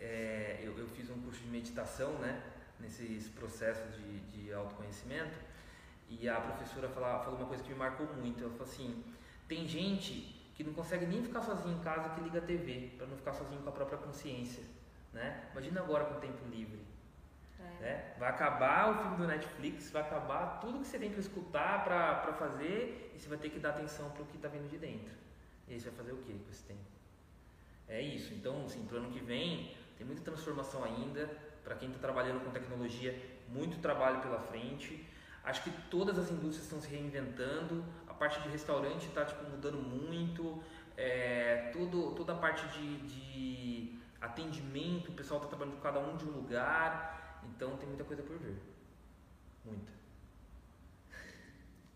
[0.00, 2.42] é, eu, eu, fiz um curso de meditação, né?
[2.78, 5.38] Nesses processos de, de autoconhecimento.
[6.08, 8.44] E a professora falou, falou uma coisa que me marcou muito.
[8.44, 9.02] Ela falou assim:
[9.48, 13.06] tem gente que não consegue nem ficar sozinho em casa que liga a TV, para
[13.06, 14.64] não ficar sozinho com a própria consciência.
[15.12, 15.48] Né?
[15.52, 16.80] Imagina agora com o tempo livre.
[17.60, 17.82] É.
[17.82, 18.14] Né?
[18.18, 22.32] Vai acabar o filme do Netflix, vai acabar tudo que você tem para escutar, para
[22.32, 25.14] fazer, e você vai ter que dar atenção para o que está vindo de dentro.
[25.68, 26.80] E aí você vai fazer o que com esse tempo?
[27.86, 28.32] É isso.
[28.32, 31.28] Então, assim, para o ano que vem, tem muita transformação ainda.
[31.62, 33.14] Para quem está trabalhando com tecnologia,
[33.48, 35.04] muito trabalho pela frente.
[35.44, 37.84] Acho que todas as indústrias estão se reinventando.
[38.18, 40.62] Parte de restaurante está tipo, mudando muito.
[40.96, 46.24] É, tudo, toda a parte de, de atendimento, o pessoal está trabalhando cada um de
[46.24, 47.42] um lugar.
[47.44, 48.56] Então tem muita coisa por vir.
[49.64, 49.92] Muita.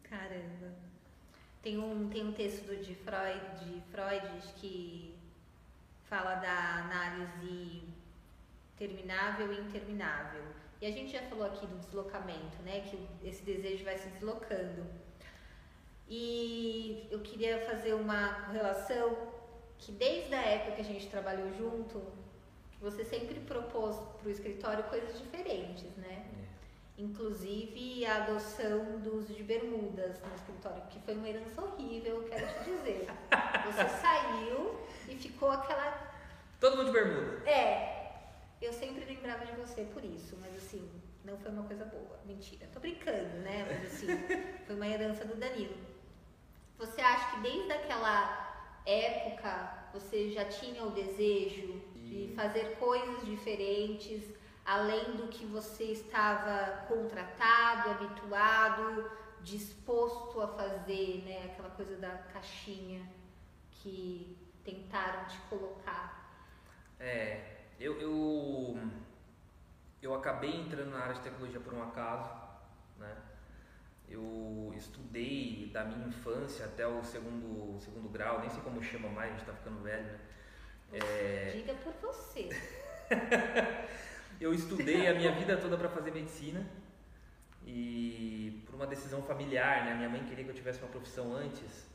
[0.03, 0.75] Caramba.
[1.63, 5.15] Tem um, tem um texto de Freud, de Freud que
[6.05, 7.85] fala da análise
[8.77, 10.43] terminável e interminável.
[10.81, 12.81] E a gente já falou aqui do deslocamento, né?
[12.81, 14.87] Que esse desejo vai se deslocando.
[16.13, 19.17] E eu queria fazer uma relação
[19.79, 22.03] que desde a época que a gente trabalhou junto,
[22.81, 26.27] você sempre propôs para o escritório coisas diferentes, né?
[26.37, 27.01] É.
[27.01, 32.47] Inclusive a adoção do uso de bermudas no escritório, que foi uma herança horrível, quero
[32.49, 33.07] te dizer.
[33.67, 36.11] Você saiu e ficou aquela.
[36.59, 37.49] Todo mundo de bermuda.
[37.49, 38.01] É.
[38.61, 40.87] Eu sempre lembrava de você por isso, mas assim,
[41.25, 42.21] não foi uma coisa boa.
[42.27, 42.69] Mentira.
[42.71, 43.67] Tô brincando, né?
[43.67, 44.09] Mas assim,
[44.67, 45.90] foi uma herança do Danilo.
[46.81, 54.25] Você acha que desde aquela época você já tinha o desejo de fazer coisas diferentes,
[54.65, 59.11] além do que você estava contratado, habituado,
[59.43, 61.51] disposto a fazer, né?
[61.53, 63.07] Aquela coisa da caixinha
[63.73, 66.33] que tentaram te colocar.
[66.99, 68.91] É, eu, eu,
[70.01, 72.31] eu acabei entrando na área de tecnologia por um acaso,
[72.97, 73.30] né?
[74.11, 79.33] Eu estudei da minha infância até o segundo, segundo grau, nem sei como chama mais,
[79.33, 80.19] a gente tá ficando velho, né?
[80.93, 81.53] É...
[81.55, 82.49] Diga por você.
[84.41, 86.67] eu estudei a minha vida toda para fazer medicina
[87.65, 89.95] e por uma decisão familiar, né?
[89.95, 91.89] Minha mãe queria que eu tivesse uma profissão antes.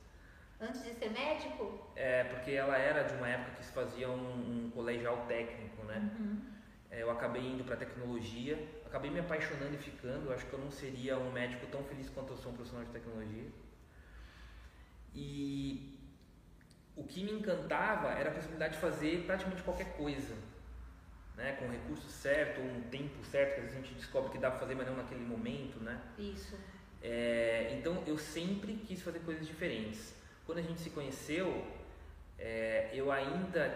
[0.59, 1.91] Antes de ser médico?
[1.95, 6.11] É, porque ela era de uma época que se fazia um, um colegial técnico, né?
[6.17, 6.41] Uhum.
[6.89, 8.57] É, eu acabei indo para tecnologia,
[8.95, 10.31] acabei me apaixonando e ficando.
[10.31, 12.91] Acho que eu não seria um médico tão feliz quanto eu sou um profissional de
[12.91, 13.49] tecnologia.
[15.13, 15.99] E
[16.95, 20.33] o que me encantava era a possibilidade de fazer praticamente qualquer coisa
[21.35, 24.37] né, com o recurso certo, um tempo certo, que às vezes a gente descobre que
[24.37, 26.01] dá para fazer, mas não naquele momento, né?
[26.17, 26.57] Isso.
[27.01, 30.15] É, então eu sempre quis fazer coisas diferentes.
[30.45, 31.67] Quando a gente se conheceu,
[32.39, 33.67] é, eu ainda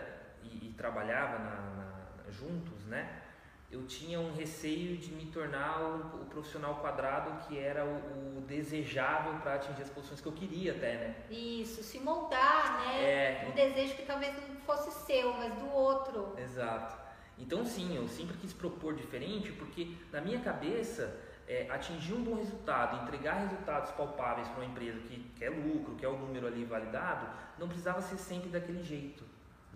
[0.43, 3.23] e, e trabalhava na, na, juntos, né?
[3.71, 8.41] Eu tinha um receio de me tornar o, o profissional quadrado que era o, o
[8.41, 11.15] desejável para atingir as posições que eu queria até, né?
[11.29, 13.03] Isso, se moldar, né?
[13.03, 16.33] É, um desejo que talvez não fosse seu, mas do outro.
[16.37, 16.97] Exato.
[17.37, 21.15] Então, sim, eu sempre quis propor diferente porque, na minha cabeça,
[21.47, 26.07] é, atingir um bom resultado, entregar resultados palpáveis para uma empresa que quer lucro, quer
[26.07, 27.27] o número ali validado,
[27.57, 29.23] não precisava ser sempre daquele jeito.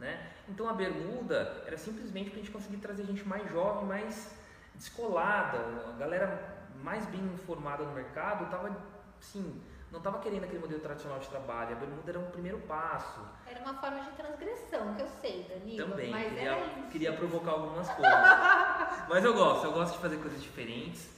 [0.04, 0.20] Né?
[0.50, 4.36] Então, a bermuda era simplesmente para a gente conseguir trazer gente mais jovem, mais
[4.76, 8.76] descolada, a galera mais bem informada no mercado, estava,
[9.22, 13.22] sim, não estava querendo aquele modelo tradicional de trabalho, a bermuda era um primeiro passo.
[13.48, 15.88] Era uma forma de transgressão, que eu sei, Danilo.
[15.88, 16.88] Também, mas queria, era isso.
[16.90, 18.14] queria provocar algumas coisas.
[19.08, 21.10] mas eu gosto, eu gosto de fazer coisas diferentes,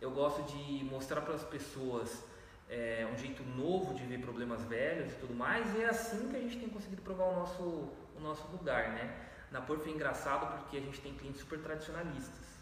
[0.00, 2.24] eu gosto de mostrar para as pessoas
[2.70, 6.36] é, um jeito novo de ver problemas velhos e tudo mais, e é assim que
[6.36, 9.28] a gente tem conseguido provar o nosso, o nosso lugar, né?
[9.50, 12.60] Na Porf é engraçado porque a gente tem clientes super tradicionalistas.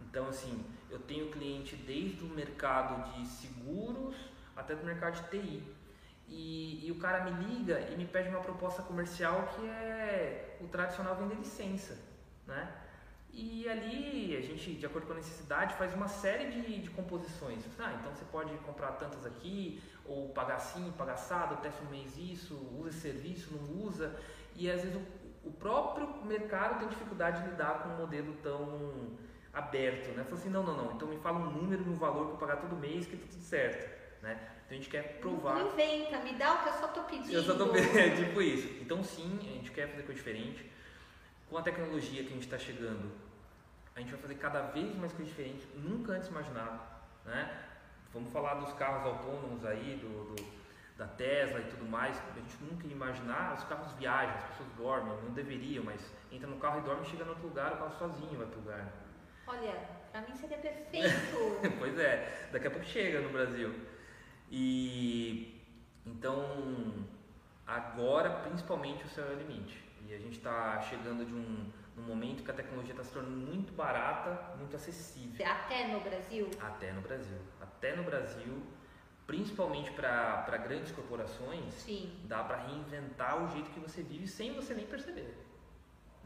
[0.00, 4.16] Então, assim, eu tenho cliente desde o mercado de seguros
[4.56, 5.62] até do mercado de TI.
[6.26, 10.68] E, e, o cara me liga e me pede uma proposta comercial que é o
[10.68, 11.96] tradicional vender licença,
[12.46, 12.70] né?
[13.32, 17.62] E ali a gente, de acordo com a necessidade, faz uma série de, de composições.
[17.78, 22.16] Ah, então você pode comprar tantas aqui, ou pagar assim, pagar assado, testa um mês
[22.16, 24.18] isso, usa esse serviço, não usa.
[24.56, 29.16] E às vezes o, o próprio mercado tem dificuldade de lidar com um modelo tão
[29.52, 30.24] aberto, né?
[30.24, 32.56] Fala assim, não, não, não, então me fala um número e um valor para pagar
[32.60, 33.98] todo mês que tá tudo certo.
[34.22, 34.36] Né?
[34.66, 35.54] Então a gente quer provar.
[35.54, 37.32] Não inventa, me dá o que eu só tô pedindo.
[37.32, 38.68] Eu só tô pedindo, tipo isso.
[38.80, 40.70] Então sim, a gente quer fazer coisa diferente.
[41.48, 43.10] Com a tecnologia que a gente está chegando,
[43.94, 46.80] a gente vai fazer cada vez mais coisa diferente, nunca antes imaginado.
[47.24, 47.64] Né?
[48.12, 50.58] Vamos falar dos carros autônomos aí, do, do
[50.98, 54.68] da Tesla e tudo mais, a gente nunca ia imaginar, os carros viajam, as pessoas
[54.76, 57.96] dormem, não deveriam, mas entra no carro e dorme, chega no outro lugar, o carro
[57.96, 58.92] sozinho vai pro lugar.
[59.46, 59.74] Olha,
[60.10, 61.08] pra mim seria perfeito.
[61.78, 63.72] pois é, daqui a pouco chega no Brasil.
[64.50, 65.64] E
[66.04, 67.06] então
[67.64, 69.87] agora principalmente o céu é o limite.
[70.08, 73.36] E a gente está chegando de um, um momento que a tecnologia está se tornando
[73.36, 75.46] muito barata, muito acessível.
[75.46, 76.50] Até no Brasil?
[76.58, 77.38] Até no Brasil.
[77.60, 78.62] Até no Brasil,
[79.26, 82.18] principalmente para grandes corporações, Sim.
[82.24, 85.36] dá para reinventar o jeito que você vive sem você nem perceber.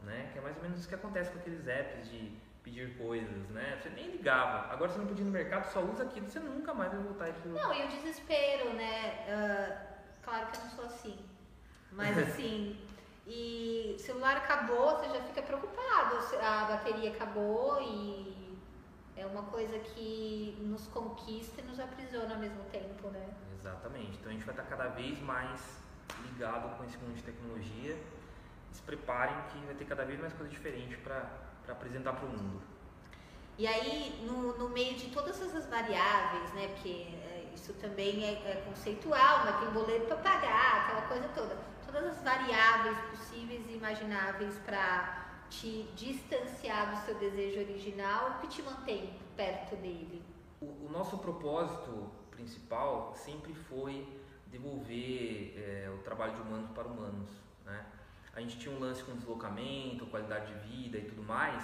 [0.01, 0.29] Né?
[0.31, 2.31] Que é mais ou menos isso que acontece com aqueles apps de
[2.63, 3.77] pedir coisas, né?
[3.81, 4.71] Você nem ligava.
[4.71, 7.25] Agora você não podia ir no mercado, só usa aquilo, você nunca mais vai voltar
[7.27, 7.53] aquilo.
[7.53, 9.25] Não, e o desespero, né?
[9.27, 11.19] Uh, claro que eu não sou assim.
[11.91, 12.79] Mas assim,
[13.25, 16.17] e celular acabou, você já fica preocupado.
[16.41, 18.57] A bateria acabou e
[19.15, 23.29] é uma coisa que nos conquista e nos aprisiona ao mesmo tempo, né?
[23.57, 24.17] Exatamente.
[24.19, 25.61] Então a gente vai estar cada vez mais
[26.23, 27.97] ligado com esse mundo de tecnologia.
[28.71, 31.29] Se preparem que vai ter cada vez mais coisa diferente para
[31.69, 32.61] apresentar para o mundo.
[33.57, 38.31] E aí, no, no meio de todas essas variáveis, né, porque é, isso também é,
[38.49, 41.72] é conceitual, mas tem boleto para pagar, aquela coisa toda.
[41.93, 48.47] Todas as variáveis possíveis e imagináveis para te distanciar do seu desejo original, o que
[48.47, 50.23] te mantém perto dele?
[50.59, 54.07] O, o nosso propósito principal sempre foi
[54.47, 57.29] devolver é, o trabalho de humanos para humanos,
[57.63, 57.85] né?
[58.33, 61.63] a gente tinha um lance com deslocamento, qualidade de vida e tudo mais.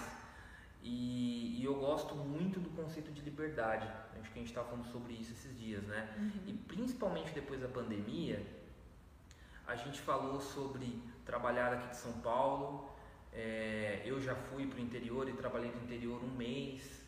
[0.84, 3.88] E, e eu gosto muito do conceito de liberdade.
[4.22, 6.08] Acho que a gente estava falando sobre isso esses dias, né?
[6.20, 6.32] Uhum.
[6.46, 8.46] E principalmente depois da pandemia,
[9.70, 12.90] a gente falou sobre trabalhar aqui de São Paulo.
[13.32, 17.04] É, eu já fui para o interior e trabalhei no interior um mês.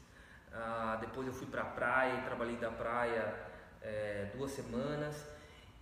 [0.54, 3.36] Ah, depois eu fui para a praia e trabalhei da praia
[3.82, 5.28] é, duas semanas.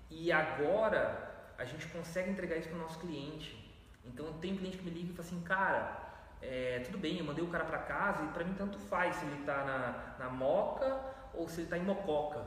[0.09, 3.69] E agora a gente consegue entregar isso para o nosso cliente.
[4.05, 5.97] Então tem cliente que me liga e fala assim, cara,
[6.41, 9.25] é, tudo bem, eu mandei o cara para casa e para mim tanto faz se
[9.25, 10.97] ele está na, na moca
[11.33, 12.41] ou se ele está em mococa,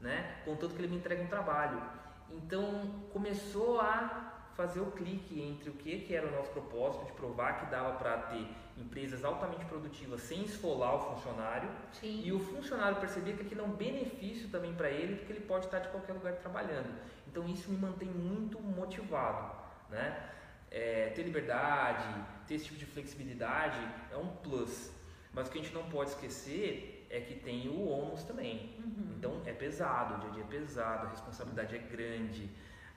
[0.00, 0.36] né?
[0.44, 2.05] Contanto que ele me entrega um trabalho.
[2.30, 7.12] Então começou a fazer o clique entre o que, que era o nosso propósito de
[7.12, 8.46] provar que dava para ter
[8.78, 12.22] empresas altamente produtivas sem esfolar o funcionário Sim.
[12.24, 15.66] e o funcionário perceber que aquilo é um benefício também para ele porque ele pode
[15.66, 16.88] estar de qualquer lugar trabalhando.
[17.26, 19.54] Então isso me mantém muito motivado,
[19.90, 20.30] né?
[20.70, 22.08] É, ter liberdade,
[22.46, 23.78] ter esse tipo de flexibilidade
[24.10, 24.90] é um plus,
[25.32, 28.74] mas o que a gente não pode esquecer é que tem o ônus também.
[28.78, 29.14] Uhum.
[29.18, 32.50] Então é pesado, o dia a dia é pesado, a responsabilidade é grande,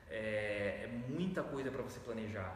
[0.09, 2.55] é, é muita coisa para você planejar,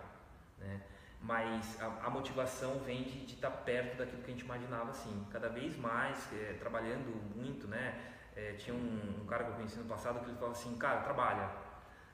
[0.60, 0.82] né?
[1.22, 4.92] Mas a, a motivação vem de, de estar tá perto daquilo que a gente imaginava,
[4.92, 8.12] assim, cada vez mais, é, trabalhando muito, né?
[8.36, 11.02] É, tinha um, um, cara que eu conheci no passado que ele falava assim, cara,
[11.02, 11.50] trabalha,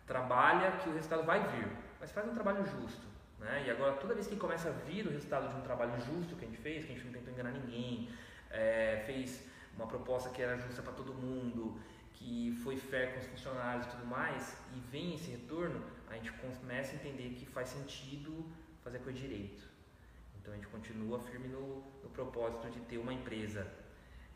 [0.06, 1.67] trabalha que o resultado vai vir,
[1.99, 3.08] mas faz um trabalho justo,
[3.39, 3.63] né?
[3.65, 6.45] E agora toda vez que começa a vir o resultado de um trabalho justo que
[6.45, 8.10] a gente fez, que a gente não tentou enganar ninguém,
[8.50, 9.44] é, fez
[9.76, 11.80] uma proposta que era justa para todo mundo,
[12.14, 16.32] que foi fair com os funcionários e tudo mais, e vem esse retorno, a gente
[16.34, 18.46] começa a entender que faz sentido
[18.84, 19.64] fazer a coisa direito.
[20.40, 23.66] Então a gente continua firme no, no propósito de ter uma empresa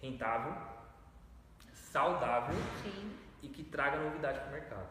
[0.02, 0.56] rentável,
[1.74, 3.12] saudável Sim.
[3.42, 4.90] e que traga novidade para o mercado.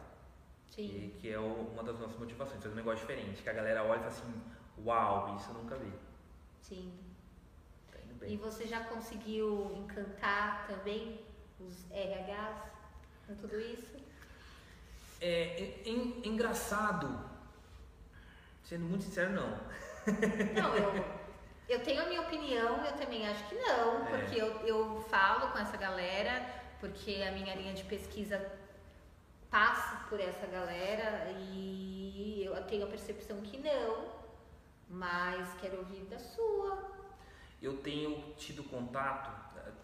[0.69, 0.87] Sim.
[0.87, 3.83] E, que é o, uma das nossas motivações, fazer um negócio diferente, que a galera
[3.85, 4.43] olha e fala assim,
[4.85, 5.93] uau, isso eu nunca vi.
[6.61, 7.12] Sim.
[8.23, 8.39] Indo E bem.
[8.39, 11.21] você já conseguiu encantar também
[11.61, 12.71] os RHs
[13.27, 13.97] com tudo isso?
[15.21, 17.09] É, é, en- engraçado,
[18.65, 19.73] sendo muito sincero, não.
[20.61, 21.05] Não, eu,
[21.69, 24.11] eu tenho a minha opinião, eu também acho que não, É.
[24.19, 26.45] porque eu, eu falo com essa galera,
[26.81, 28.45] porque a minha linha de pesquisa
[29.49, 34.09] passa por essa galera e eu tenho a percepção que não,
[34.89, 36.83] mas quero ouvir da sua.
[37.62, 39.31] Eu tenho tido contato,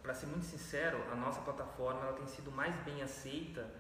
[0.03, 3.71] para ser muito sincero, a nossa plataforma ela tem sido mais bem aceita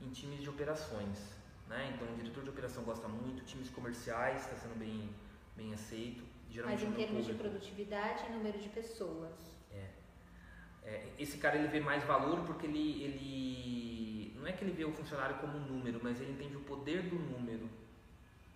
[0.00, 1.18] em times de operações.
[1.66, 1.92] Né?
[1.94, 5.10] Então, o diretor de operação gosta muito, times comerciais está sendo bem,
[5.56, 6.22] bem aceito.
[6.64, 7.50] Mas em termos de público.
[7.50, 9.58] produtividade e número de pessoas.
[10.88, 14.86] É, esse cara ele vê mais valor porque ele, ele não é que ele vê
[14.86, 17.68] o funcionário como um número, mas ele entende o poder do número,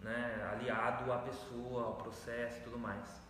[0.00, 3.20] né, aliado à pessoa, ao processo e tudo mais.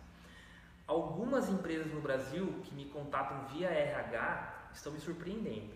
[0.85, 5.73] Algumas empresas no Brasil que me contatam via RH estão me surpreendendo,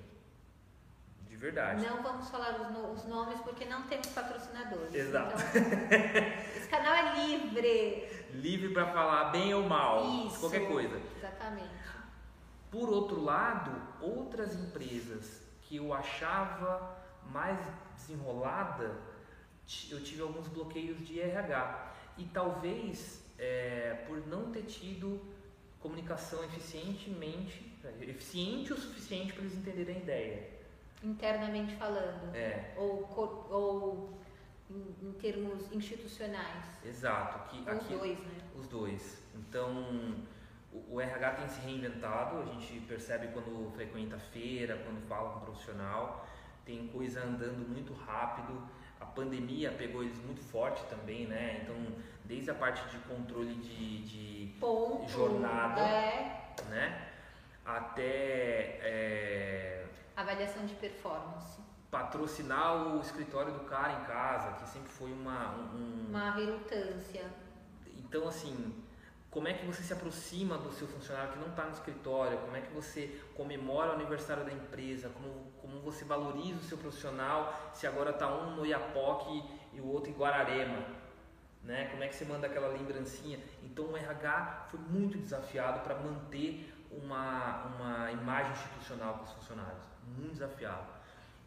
[1.28, 1.86] de verdade.
[1.86, 4.94] Não vamos falar os, no- os nomes porque não temos patrocinadores.
[4.94, 5.36] Exato.
[5.56, 5.72] Então,
[6.58, 8.10] esse canal é livre.
[8.34, 10.40] Livre para falar bem ou mal, Isso.
[10.42, 11.00] qualquer coisa.
[11.18, 11.78] Exatamente.
[12.70, 16.98] Por outro lado, outras empresas que eu achava
[17.32, 17.58] mais
[17.96, 18.92] desenrolada,
[19.90, 21.94] eu tive alguns bloqueios de RH.
[22.18, 25.20] E talvez é, por não ter tido
[25.80, 30.50] comunicação eficientemente, eficiente o suficiente para eles entenderem a ideia.
[31.04, 32.36] Internamente falando.
[32.36, 33.08] É, Ou,
[33.50, 34.20] ou
[34.70, 36.66] em, em termos institucionais.
[36.84, 37.50] exato.
[37.50, 38.42] Que Ou os aqui, dois, né?
[38.56, 39.24] Os dois.
[39.36, 40.26] Então,
[40.74, 45.40] o, o RH tem se reinventado, a gente percebe quando frequenta feira, quando fala com
[45.40, 46.28] um profissional,
[46.66, 48.62] tem coisa andando muito rápido.
[49.00, 51.62] A pandemia pegou eles muito forte também, né?
[51.64, 51.76] Então,
[52.26, 55.08] desde a parte de controle de, de Ponto.
[55.10, 55.82] Jornada.
[55.82, 56.56] É.
[56.70, 57.08] né?
[57.66, 61.60] Até é, Avaliação de performance.
[61.92, 67.26] patrocinar o escritório do cara em casa, que sempre foi uma, um, um- Uma relutância.
[67.98, 68.74] Então, assim,
[69.30, 72.38] como é que você se aproxima do seu funcionário que não está no escritório?
[72.40, 75.10] Como é que você comemora o aniversário da empresa?
[75.10, 79.88] Como, como você valoriza o seu profissional se agora está um no Iapoque e o
[79.88, 80.82] outro em Guararema?
[81.64, 81.90] Né?
[81.92, 83.40] Como é que você manda aquela lembrancinha?
[83.62, 89.84] Então, o RH foi muito desafiado para manter uma, uma imagem institucional com os funcionários.
[90.18, 90.88] Muito desafiado.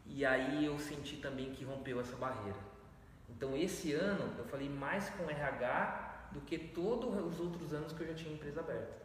[0.05, 2.59] E aí eu senti também que rompeu essa barreira.
[3.29, 8.01] Então esse ano eu falei mais com RH do que todos os outros anos que
[8.01, 9.01] eu já tinha empresa aberta.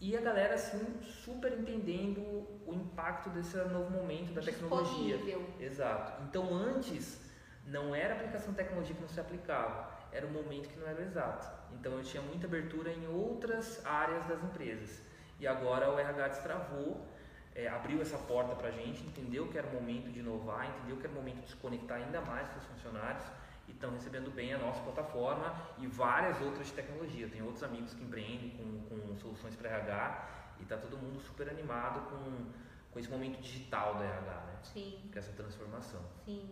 [0.00, 2.20] E a galera assim super entendendo
[2.66, 5.16] o impacto desse novo momento da tecnologia.
[5.16, 5.46] Disponível.
[5.60, 6.22] Exato.
[6.24, 7.20] Então antes
[7.66, 11.00] não era aplicação de tecnologia que não se aplicava, era o momento que não era
[11.00, 11.48] o exato.
[11.72, 15.00] Então eu tinha muita abertura em outras áreas das empresas.
[15.38, 17.06] E agora o RH destravou,
[17.54, 20.96] é, abriu essa porta para a gente, entendeu que era o momento de inovar, entendeu
[20.96, 23.24] que era o momento de se conectar ainda mais com os funcionários
[23.68, 27.28] e estão recebendo bem a nossa plataforma e várias outras de tecnologia.
[27.28, 31.48] Tem outros amigos que empreendem com, com soluções para RH e está todo mundo super
[31.48, 32.50] animado com,
[32.90, 34.58] com esse momento digital do RH, né?
[34.62, 35.10] Sim.
[35.12, 36.00] Com essa transformação.
[36.24, 36.48] Sim.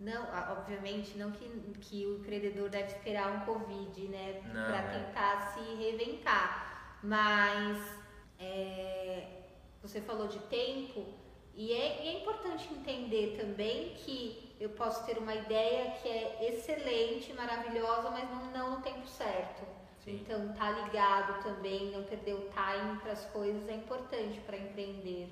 [0.00, 1.48] Não, obviamente, não que,
[1.80, 4.42] que o empreendedor deve esperar um Covid, né?
[4.52, 4.98] Para é.
[4.98, 6.98] tentar se reinventar.
[7.04, 7.78] Mas
[8.38, 9.42] é,
[9.80, 11.06] você falou de tempo,
[11.54, 16.48] e é, e é importante entender também que eu posso ter uma ideia que é
[16.48, 19.66] excelente, maravilhosa, mas não, não no tempo certo.
[20.04, 20.20] Sim.
[20.20, 25.28] Então, tá ligado também, não perder o time para as coisas é importante para empreender.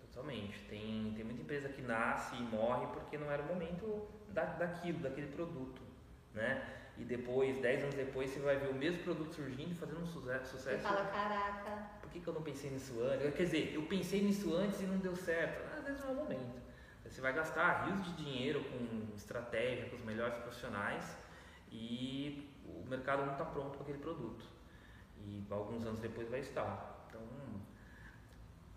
[0.00, 0.58] Totalmente.
[0.68, 4.98] Tem, tem muita empresa que nasce e morre porque não era o momento da, daquilo,
[5.00, 5.82] daquele produto,
[6.34, 6.74] né?
[6.96, 10.06] E depois, 10 anos depois, você vai ver o mesmo produto surgindo e fazendo um
[10.06, 10.58] sucesso.
[10.58, 11.97] Você fala, caraca.
[12.08, 13.34] Por que, que eu não pensei nisso antes?
[13.34, 15.76] Quer dizer, eu pensei nisso antes e não deu certo.
[15.76, 16.58] Às vezes não é o momento.
[17.04, 21.18] Você vai gastar rios de dinheiro com estratégia, com os melhores profissionais
[21.70, 24.42] e o mercado não está pronto para aquele produto.
[25.18, 27.06] E alguns anos depois vai estar.
[27.08, 27.20] Então,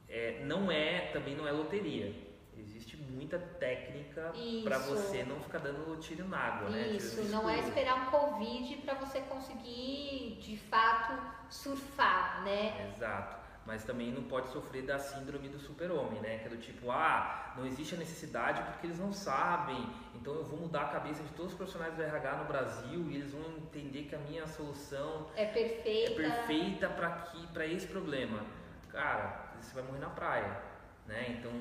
[0.10, 2.14] é, não é, também não é loteria.
[2.62, 4.32] Existe muita técnica
[4.64, 6.88] para você não ficar dando tiro na água, né?
[6.90, 12.92] Isso, não é esperar um Covid para você conseguir de fato surfar, né?
[12.96, 13.42] Exato.
[13.66, 16.40] Mas também não pode sofrer da síndrome do super-homem, né?
[16.40, 20.44] Que é do tipo, ah, não existe a necessidade porque eles não sabem, então eu
[20.44, 23.58] vou mudar a cabeça de todos os profissionais do RH no Brasil e eles vão
[23.58, 26.90] entender que a minha solução é perfeita, é perfeita
[27.54, 28.46] para esse problema.
[28.90, 30.71] Cara, você vai morrer na praia
[31.08, 31.38] né?
[31.38, 31.52] Então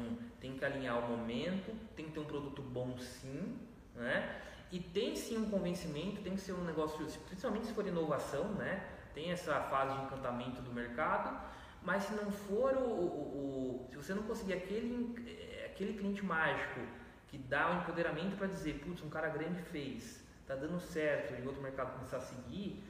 [0.41, 3.59] tem que alinhar o momento, tem que ter um produto bom sim,
[3.95, 4.41] né?
[4.73, 8.87] E tem sim um convencimento, tem que ser um negócio, principalmente se for inovação, né?
[9.15, 11.45] Tem essa fase de encantamento do mercado,
[11.83, 16.25] mas se não for o, o, o se você não conseguir aquele, eh, aquele cliente
[16.25, 16.81] mágico
[17.29, 21.35] que dá o um empoderamento para dizer, putz, um cara grande fez, tá dando certo,
[21.41, 22.83] e outro mercado começar a seguir,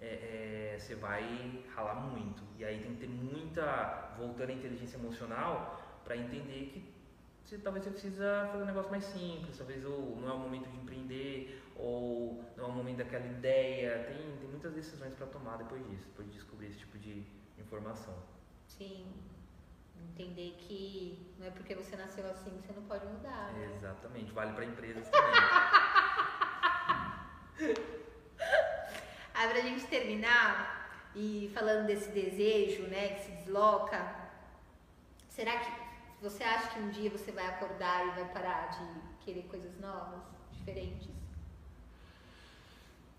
[0.00, 2.42] é, é, você vai ralar muito.
[2.58, 6.94] E aí tem que ter muita, voltando à inteligência emocional, para entender que
[7.42, 10.68] você, talvez você precisa fazer um negócio mais simples, talvez ou não é o momento
[10.68, 14.04] de empreender, ou não é o momento daquela ideia.
[14.04, 17.24] Tem, tem muitas decisões para tomar depois disso, depois de descobrir esse tipo de
[17.58, 18.14] informação.
[18.66, 19.06] Sim.
[20.12, 23.52] Entender que não é porque você nasceu assim que você não pode mudar.
[23.52, 23.72] Né?
[23.76, 25.32] Exatamente, vale para empresas também.
[29.36, 34.16] Aí pra gente terminar e falando desse desejo, né, que se desloca,
[35.28, 35.70] será que
[36.22, 40.20] você acha que um dia você vai acordar e vai parar de querer coisas novas,
[40.52, 41.08] diferentes?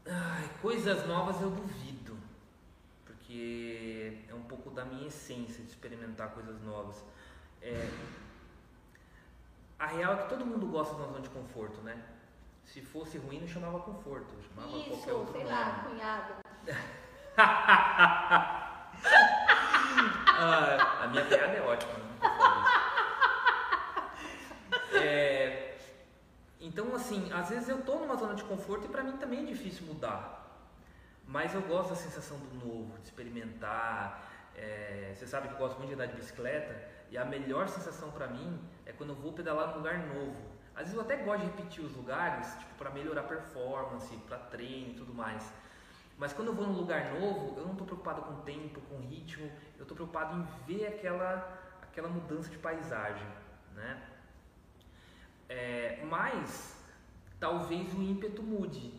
[0.08, 2.18] Ai, coisas novas eu duvido,
[3.06, 6.96] porque é um pouco da minha essência de experimentar coisas novas.
[7.62, 7.88] É,
[9.78, 12.04] a real é que todo mundo gosta de uma zona de conforto, né?
[12.68, 15.56] Se fosse ruim, não chamava conforto, chamava Isso, qualquer outro sei nome.
[15.56, 16.34] lá, cunhado.
[20.28, 21.94] ah, a minha piada é ótima.
[21.94, 22.08] Né?
[25.02, 25.78] É,
[26.60, 29.46] então, assim, às vezes eu tô numa zona de conforto e para mim também é
[29.46, 30.36] difícil mudar.
[31.26, 34.30] Mas eu gosto da sensação do novo, de experimentar.
[34.56, 36.76] É, você sabe que eu gosto muito de andar de bicicleta
[37.10, 40.36] e a melhor sensação para mim é quando eu vou pedalar num lugar novo
[40.78, 44.38] às vezes eu até gosto de repetir os lugares, tipo, para melhorar a performance, para
[44.38, 45.52] treino e tudo mais.
[46.20, 49.52] Mas quando eu vou num lugar novo, eu não estou preocupado com tempo, com ritmo,
[49.76, 53.28] eu estou preocupado em ver aquela, aquela mudança de paisagem,
[53.74, 54.04] né?
[55.50, 56.80] É, mas
[57.40, 58.94] talvez o ímpeto mude,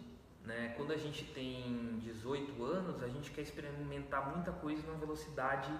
[0.44, 0.74] né?
[0.76, 5.72] Quando a gente tem 18 anos, a gente quer experimentar muita coisa numa velocidade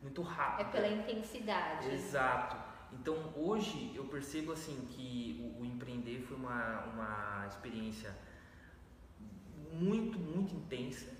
[0.00, 0.68] muito rápida.
[0.68, 1.90] É pela intensidade.
[1.90, 2.75] Exato.
[3.00, 8.14] Então hoje eu percebo assim que o, o, empreender foi uma, uma experiência
[9.72, 11.12] muito, muito intensa,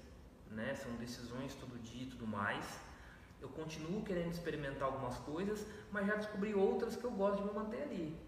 [0.50, 0.74] né?
[0.74, 2.80] São decisões todo dia e tudo mais.
[3.40, 7.52] Eu continuo querendo experimentar algumas coisas, mas já descobri outras que eu gosto de me
[7.52, 8.18] manter ali.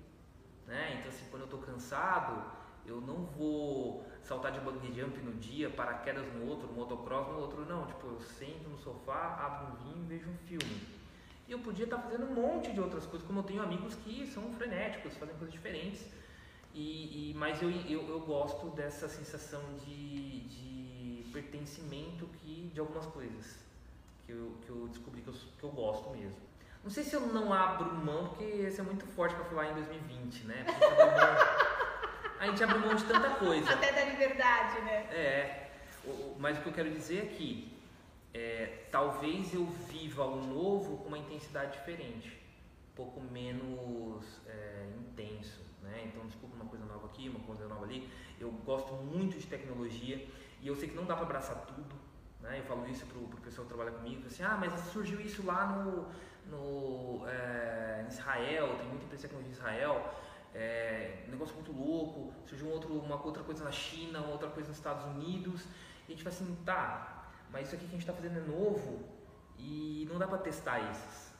[0.66, 0.98] Né?
[0.98, 2.44] Então assim, quando eu estou cansado,
[2.84, 7.64] eu não vou saltar de bungee jump no dia, paraquedas no outro, motocross no outro,
[7.64, 7.86] não.
[7.86, 10.97] Tipo, eu sento no sofá, abro um vinho e vejo um filme
[11.48, 14.26] e eu podia estar fazendo um monte de outras coisas, como eu tenho amigos que
[14.26, 16.04] são frenéticos, fazem coisas diferentes.
[16.74, 23.06] E, e mas eu, eu, eu, gosto dessa sensação de, de pertencimento que, de algumas
[23.06, 23.56] coisas
[24.26, 26.36] que eu, que eu descobri que eu, que eu gosto mesmo.
[26.84, 29.74] Não sei se eu não abro mão, porque isso é muito forte para falar em
[29.74, 30.66] 2020, né?
[32.38, 33.72] A gente abre mão de tanta coisa.
[33.72, 34.96] Até da liberdade, né?
[35.10, 35.70] É.
[36.38, 37.77] Mas o que eu quero dizer é que
[38.34, 42.28] é, talvez eu viva o novo com uma intensidade diferente,
[42.92, 45.60] um pouco menos é, intenso.
[45.82, 46.04] Né?
[46.06, 48.08] Então, desculpa uma coisa nova aqui, uma coisa nova ali.
[48.38, 50.26] Eu gosto muito de tecnologia
[50.60, 51.94] e eu sei que não dá para abraçar tudo.
[52.40, 52.58] Né?
[52.60, 55.66] Eu falo isso pro, pro pessoal que trabalha comigo, assim, ah, mas surgiu isso lá
[55.66, 56.08] no,
[56.46, 60.14] no é, Israel, tem muita empresa em Israel,
[60.54, 64.78] é, negócio muito louco, surgiu um outro, uma outra coisa na China, outra coisa nos
[64.78, 65.64] Estados Unidos,
[66.08, 67.17] e a gente fala assim, tá,
[67.52, 69.04] mas isso aqui que a gente está fazendo é novo
[69.58, 71.32] e não dá para testar esses.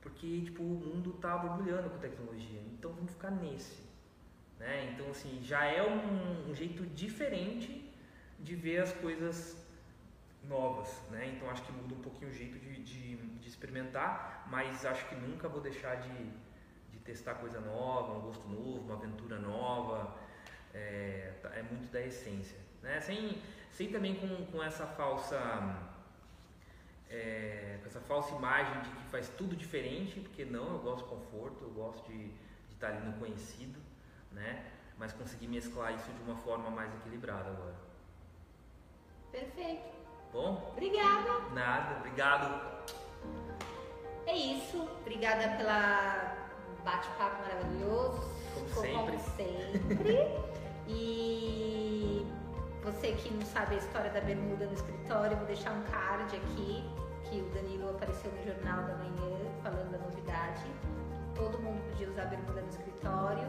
[0.00, 3.80] Porque tipo, o mundo está borbulhando com tecnologia, então vamos ficar nesse.
[4.58, 4.92] Né?
[4.92, 7.92] Então assim, já é um, um jeito diferente
[8.38, 9.56] de ver as coisas
[10.48, 11.32] novas, né?
[11.34, 15.14] Então acho que muda um pouquinho o jeito de, de, de experimentar, mas acho que
[15.14, 16.30] nunca vou deixar de,
[16.90, 20.16] de, testar coisa nova, um gosto novo, uma aventura nova.
[20.74, 23.00] É, tá, é muito da essência, né?
[23.00, 23.38] Sem,
[23.72, 25.38] sem também com, com essa falsa
[27.12, 31.10] é, com essa falsa imagem de que faz tudo diferente, porque não, eu gosto de
[31.10, 33.78] conforto, eu gosto de, de estar ali no conhecido,
[34.30, 34.64] né?
[34.98, 37.74] Mas conseguir mesclar isso de uma forma mais equilibrada agora.
[39.30, 39.90] Perfeito.
[40.32, 40.70] Bom?
[40.72, 41.50] Obrigada.
[41.52, 42.84] Nada, obrigado.
[44.26, 44.82] É isso.
[45.00, 46.48] Obrigada pela
[46.84, 48.30] bate-papo maravilhoso.
[48.54, 49.16] Como sempre.
[49.16, 50.18] Como sempre.
[50.88, 52.11] e
[52.82, 56.36] você que não sabe a história da bermuda no escritório, eu vou deixar um card
[56.36, 56.84] aqui
[57.24, 60.64] que o Danilo apareceu no Jornal da Manhã falando da novidade.
[61.34, 63.48] Todo mundo podia usar bermuda no escritório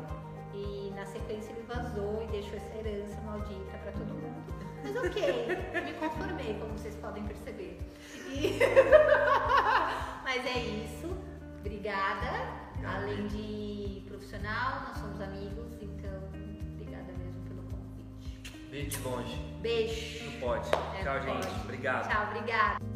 [0.54, 4.54] e na sequência ele vazou e deixou essa herança maldita para todo mundo.
[4.84, 5.48] Mas ok,
[5.84, 7.80] me conformei, como vocês podem perceber.
[8.30, 8.60] E...
[10.24, 11.08] Mas é isso.
[11.60, 12.64] Obrigada.
[12.86, 15.74] Além de profissional, nós somos amigos,
[18.74, 19.36] Beijo de longe.
[19.61, 20.26] Beijo.
[20.26, 20.67] Não pode.
[20.67, 21.43] É, Tchau, pode.
[21.43, 21.61] gente.
[21.61, 22.09] Obrigado.
[22.09, 22.93] Tchau, obrigada.